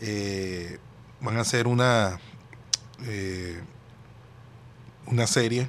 [0.00, 0.78] Eh,
[1.20, 2.18] van a hacer una,
[3.06, 3.60] eh,
[5.06, 5.68] una serie.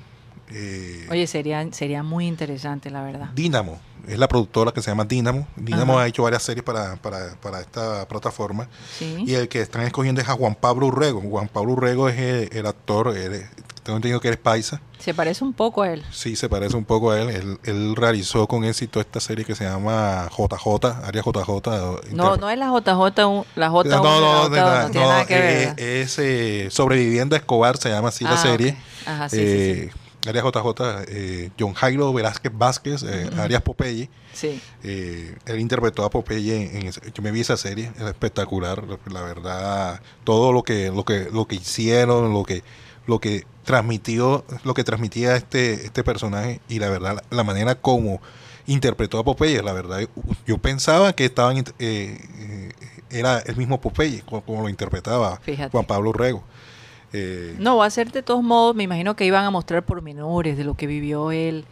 [0.50, 3.30] Eh, Oye, sería, sería muy interesante, la verdad.
[3.36, 5.48] Dínamo, es la productora que se llama Dínamo.
[5.56, 8.68] Dínamo ha hecho varias series para, para, para esta plataforma.
[9.00, 11.22] Y el que están escogiendo es a Juan Pablo Urrego.
[11.22, 13.16] Juan Pablo Urrego es el, actor,
[13.86, 14.82] tengo entendido que eres paisa.
[14.98, 16.04] Se parece un poco a él.
[16.12, 17.60] Sí, se parece un poco a él.
[17.64, 22.12] Él, realizó con éxito esta serie que se llama JJ, Área JJ.
[22.12, 23.90] No, no es la JJ, la J.
[23.90, 25.76] No, no, no, tiene nada que ver.
[25.78, 28.76] Eh, es eh, Sobreviviendo a Escobar, se llama así la ah, serie.
[29.06, 29.90] Ajá, sí, sí, sí.
[30.28, 34.10] Área JJ, eh, John Jairo Velázquez Vázquez, eh, Arias Popeye.
[34.34, 34.60] Sí.
[34.84, 40.02] Eh, él interpretó a Popeye en, yo me vi esa serie, es espectacular, la verdad,
[40.24, 42.64] todo lo que lo que lo que hicieron, lo que
[43.08, 48.22] lo que transmitió, lo que transmitía este, este personaje y la verdad, la, manera como
[48.68, 50.08] interpretó a Popeye, la verdad,
[50.46, 52.72] yo pensaba que estaban eh, eh,
[53.10, 55.42] era el mismo Popeye, como, lo interpretaba
[55.72, 56.44] Juan Pablo Rego.
[57.12, 60.58] Eh, no, va a ser de todos modos, me imagino que iban a mostrar pormenores
[60.58, 61.66] de lo que vivió él,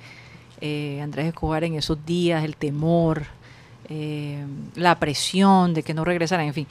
[1.02, 3.24] Andrés Escobar en esos días, el temor,
[4.76, 6.68] la presión de que no regresara, en fin.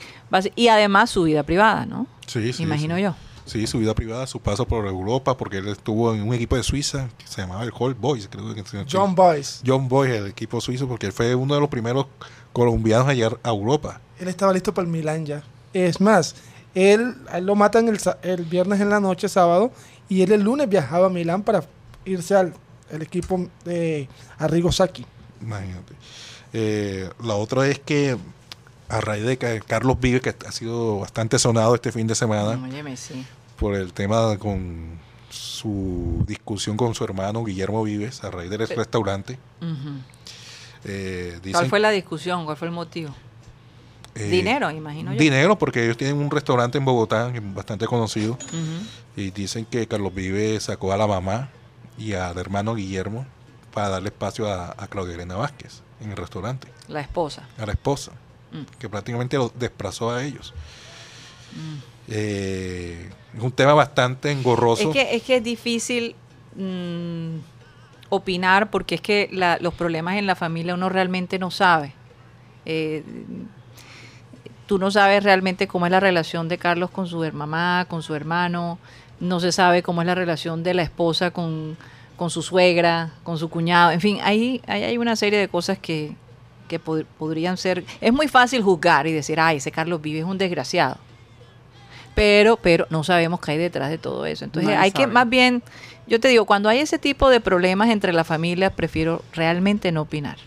[0.55, 2.07] Y además su vida privada, ¿no?
[2.25, 2.63] Sí, sí.
[2.63, 3.15] Imagino yo.
[3.45, 6.63] Sí, su vida privada, su paso por Europa, porque él estuvo en un equipo de
[6.63, 9.61] Suiza que se llamaba el Hall Boys, creo que John Boys.
[9.65, 12.07] John Boys, el equipo suizo, porque él fue uno de los primeros
[12.53, 13.99] colombianos a llegar a Europa.
[14.19, 15.43] Él estaba listo para el Milan ya.
[15.73, 16.35] Es más,
[16.75, 19.71] él, lo matan el, el, viernes en la noche, sábado,
[20.07, 21.63] y él el lunes viajaba a Milán para
[22.05, 22.53] irse al
[22.93, 25.05] el equipo de Arrigo Sacchi.
[25.41, 25.93] Imagínate.
[26.53, 28.17] Eh, la otra es que
[28.93, 32.59] a raíz de que Carlos Vive, que ha sido bastante sonado este fin de semana,
[33.57, 39.39] por el tema con su discusión con su hermano Guillermo Vives a raíz del restaurante.
[40.85, 42.45] Eh, ¿Cuál fue la discusión?
[42.45, 43.15] ¿Cuál fue el motivo?
[44.13, 45.19] Eh, dinero, imagino yo.
[45.19, 48.37] Dinero, porque ellos tienen un restaurante en Bogotá bastante conocido
[49.15, 51.49] y dicen que Carlos Vives sacó a la mamá
[51.97, 53.25] y al hermano Guillermo
[53.73, 56.67] para darle espacio a, Claudia Elena Vázquez en el restaurante.
[56.89, 57.47] La esposa.
[57.57, 58.11] A la esposa,
[58.53, 58.79] mm.
[58.79, 60.53] que prácticamente lo desplazó a ellos.
[61.53, 61.93] Mm.
[62.09, 64.89] Eh, es un tema bastante engorroso.
[64.89, 66.15] Es que es, que es difícil
[66.55, 67.37] mm,
[68.09, 69.29] opinar porque es que
[69.59, 71.93] los problemas en la familia uno realmente no sabe.
[72.65, 73.03] Eh,
[74.67, 78.15] tú no sabes realmente cómo es la relación de Carlos con su mamá, con su
[78.15, 78.77] hermano,
[79.19, 81.77] no se sabe cómo es la relación de la esposa con,
[82.29, 86.15] su suegra, con su cuñado, en fin, ahí, hay una serie de cosas que,
[86.79, 87.83] podrían ser...
[88.01, 90.97] Es muy fácil juzgar y decir, ay, ese Carlos Vive es un desgraciado.
[92.15, 94.45] Pero, pero no sabemos qué hay detrás de todo eso.
[94.45, 95.63] Entonces hay que más bien,
[96.07, 100.03] yo te digo, cuando hay ese tipo de problemas entre las familias, prefiero realmente no
[100.03, 100.37] opinar.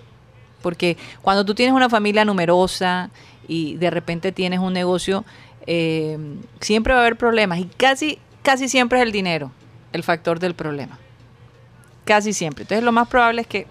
[0.63, 3.11] Porque cuando tú tienes una familia numerosa
[3.49, 5.25] y de repente tienes un negocio,
[5.67, 6.19] eh,
[6.61, 9.51] siempre va a haber problemas y casi casi siempre es el dinero
[9.93, 10.99] el factor del problema.
[12.05, 12.63] Casi siempre.
[12.63, 13.67] Entonces lo más probable es que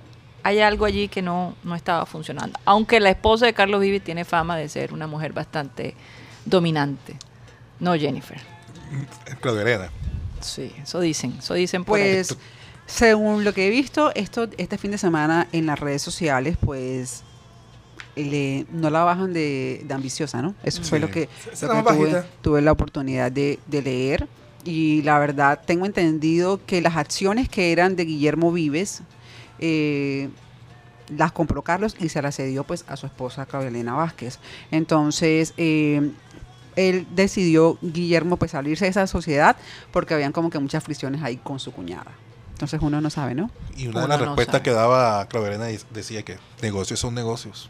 [0.45, 2.59] haya algo allí que no, no estaba funcionando.
[2.65, 5.95] Aunque la esposa de Carlos Vivi tiene fama de ser una mujer bastante
[6.45, 7.17] dominante.
[7.79, 8.39] No Jennifer.
[9.41, 9.89] Claudia
[10.41, 12.37] Sí, eso dicen, eso dicen Pues,
[12.85, 17.23] según lo que he visto, esto este fin de semana en las redes sociales, pues
[18.15, 20.53] le, no la bajan de, ambiciosa, ¿no?
[20.63, 21.27] Eso fue lo que,
[22.43, 24.27] tuve, la oportunidad de, de leer
[24.63, 29.01] y la verdad tengo entendido que las acciones que eran de Guillermo Vives
[29.59, 30.29] eh,
[31.09, 34.39] las compró Carlos y se las cedió pues a su esposa Claudia Vázquez.
[34.71, 36.11] Entonces, eh,
[36.75, 39.55] él decidió, Guillermo, pues salirse de esa sociedad
[39.91, 42.11] porque habían como que muchas fricciones ahí con su cuñada.
[42.53, 43.51] Entonces uno no sabe, ¿no?
[43.75, 45.57] Y una de las respuestas que daba Claudia
[45.91, 47.69] decía que negocios son negocios.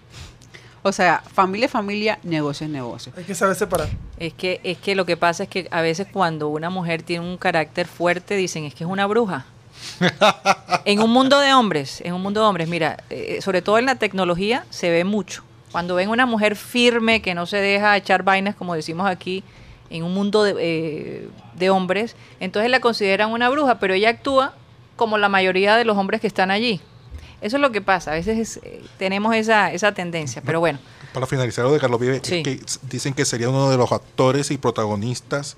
[0.83, 3.11] O sea, familia familia, negocio es negocio.
[3.17, 3.89] Hay que saber separar.
[4.19, 7.27] Es que, es que lo que pasa es que a veces cuando una mujer tiene
[7.27, 9.47] un carácter fuerte, dicen es que es una bruja.
[10.85, 13.85] En un mundo de hombres, en un mundo de hombres, mira, eh, sobre todo en
[13.85, 15.43] la tecnología se ve mucho.
[15.71, 19.43] Cuando ven una mujer firme que no se deja echar vainas, como decimos aquí,
[19.89, 24.53] en un mundo de, eh, de hombres, entonces la consideran una bruja, pero ella actúa
[24.95, 26.81] como la mayoría de los hombres que están allí.
[27.41, 30.79] Eso es lo que pasa, a veces eh, tenemos esa, esa tendencia, pero bueno.
[31.13, 32.59] Para finalizar lo de Carlos Vive, que
[32.89, 35.55] dicen que sería uno de los actores y protagonistas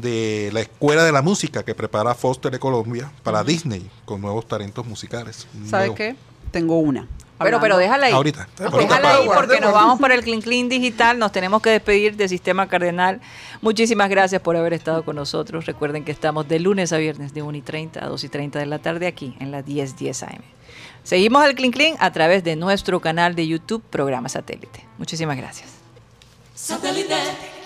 [0.00, 4.46] de la escuela de la música que prepara Foster de Colombia para Disney con nuevos
[4.46, 5.46] talentos musicales.
[5.68, 6.16] ¿Sabes qué?
[6.50, 7.06] Tengo una.
[7.38, 8.12] Pero, pero déjala ahí.
[8.12, 8.48] Ahorita.
[8.58, 11.18] Déjala ahí porque nos vamos por el Clean Clean Digital.
[11.18, 13.20] Nos tenemos que despedir de Sistema Cardenal.
[13.62, 15.64] Muchísimas gracias por haber estado con nosotros.
[15.64, 18.58] Recuerden que estamos de lunes a viernes de 1 y 30 a 2 y 30
[18.58, 20.42] de la tarde aquí en la 1010 10 AM.
[21.02, 24.86] Seguimos al Clean Clean a través de nuestro canal de YouTube, Programa Satélite.
[24.98, 25.70] Muchísimas gracias.
[26.54, 27.59] Satélite.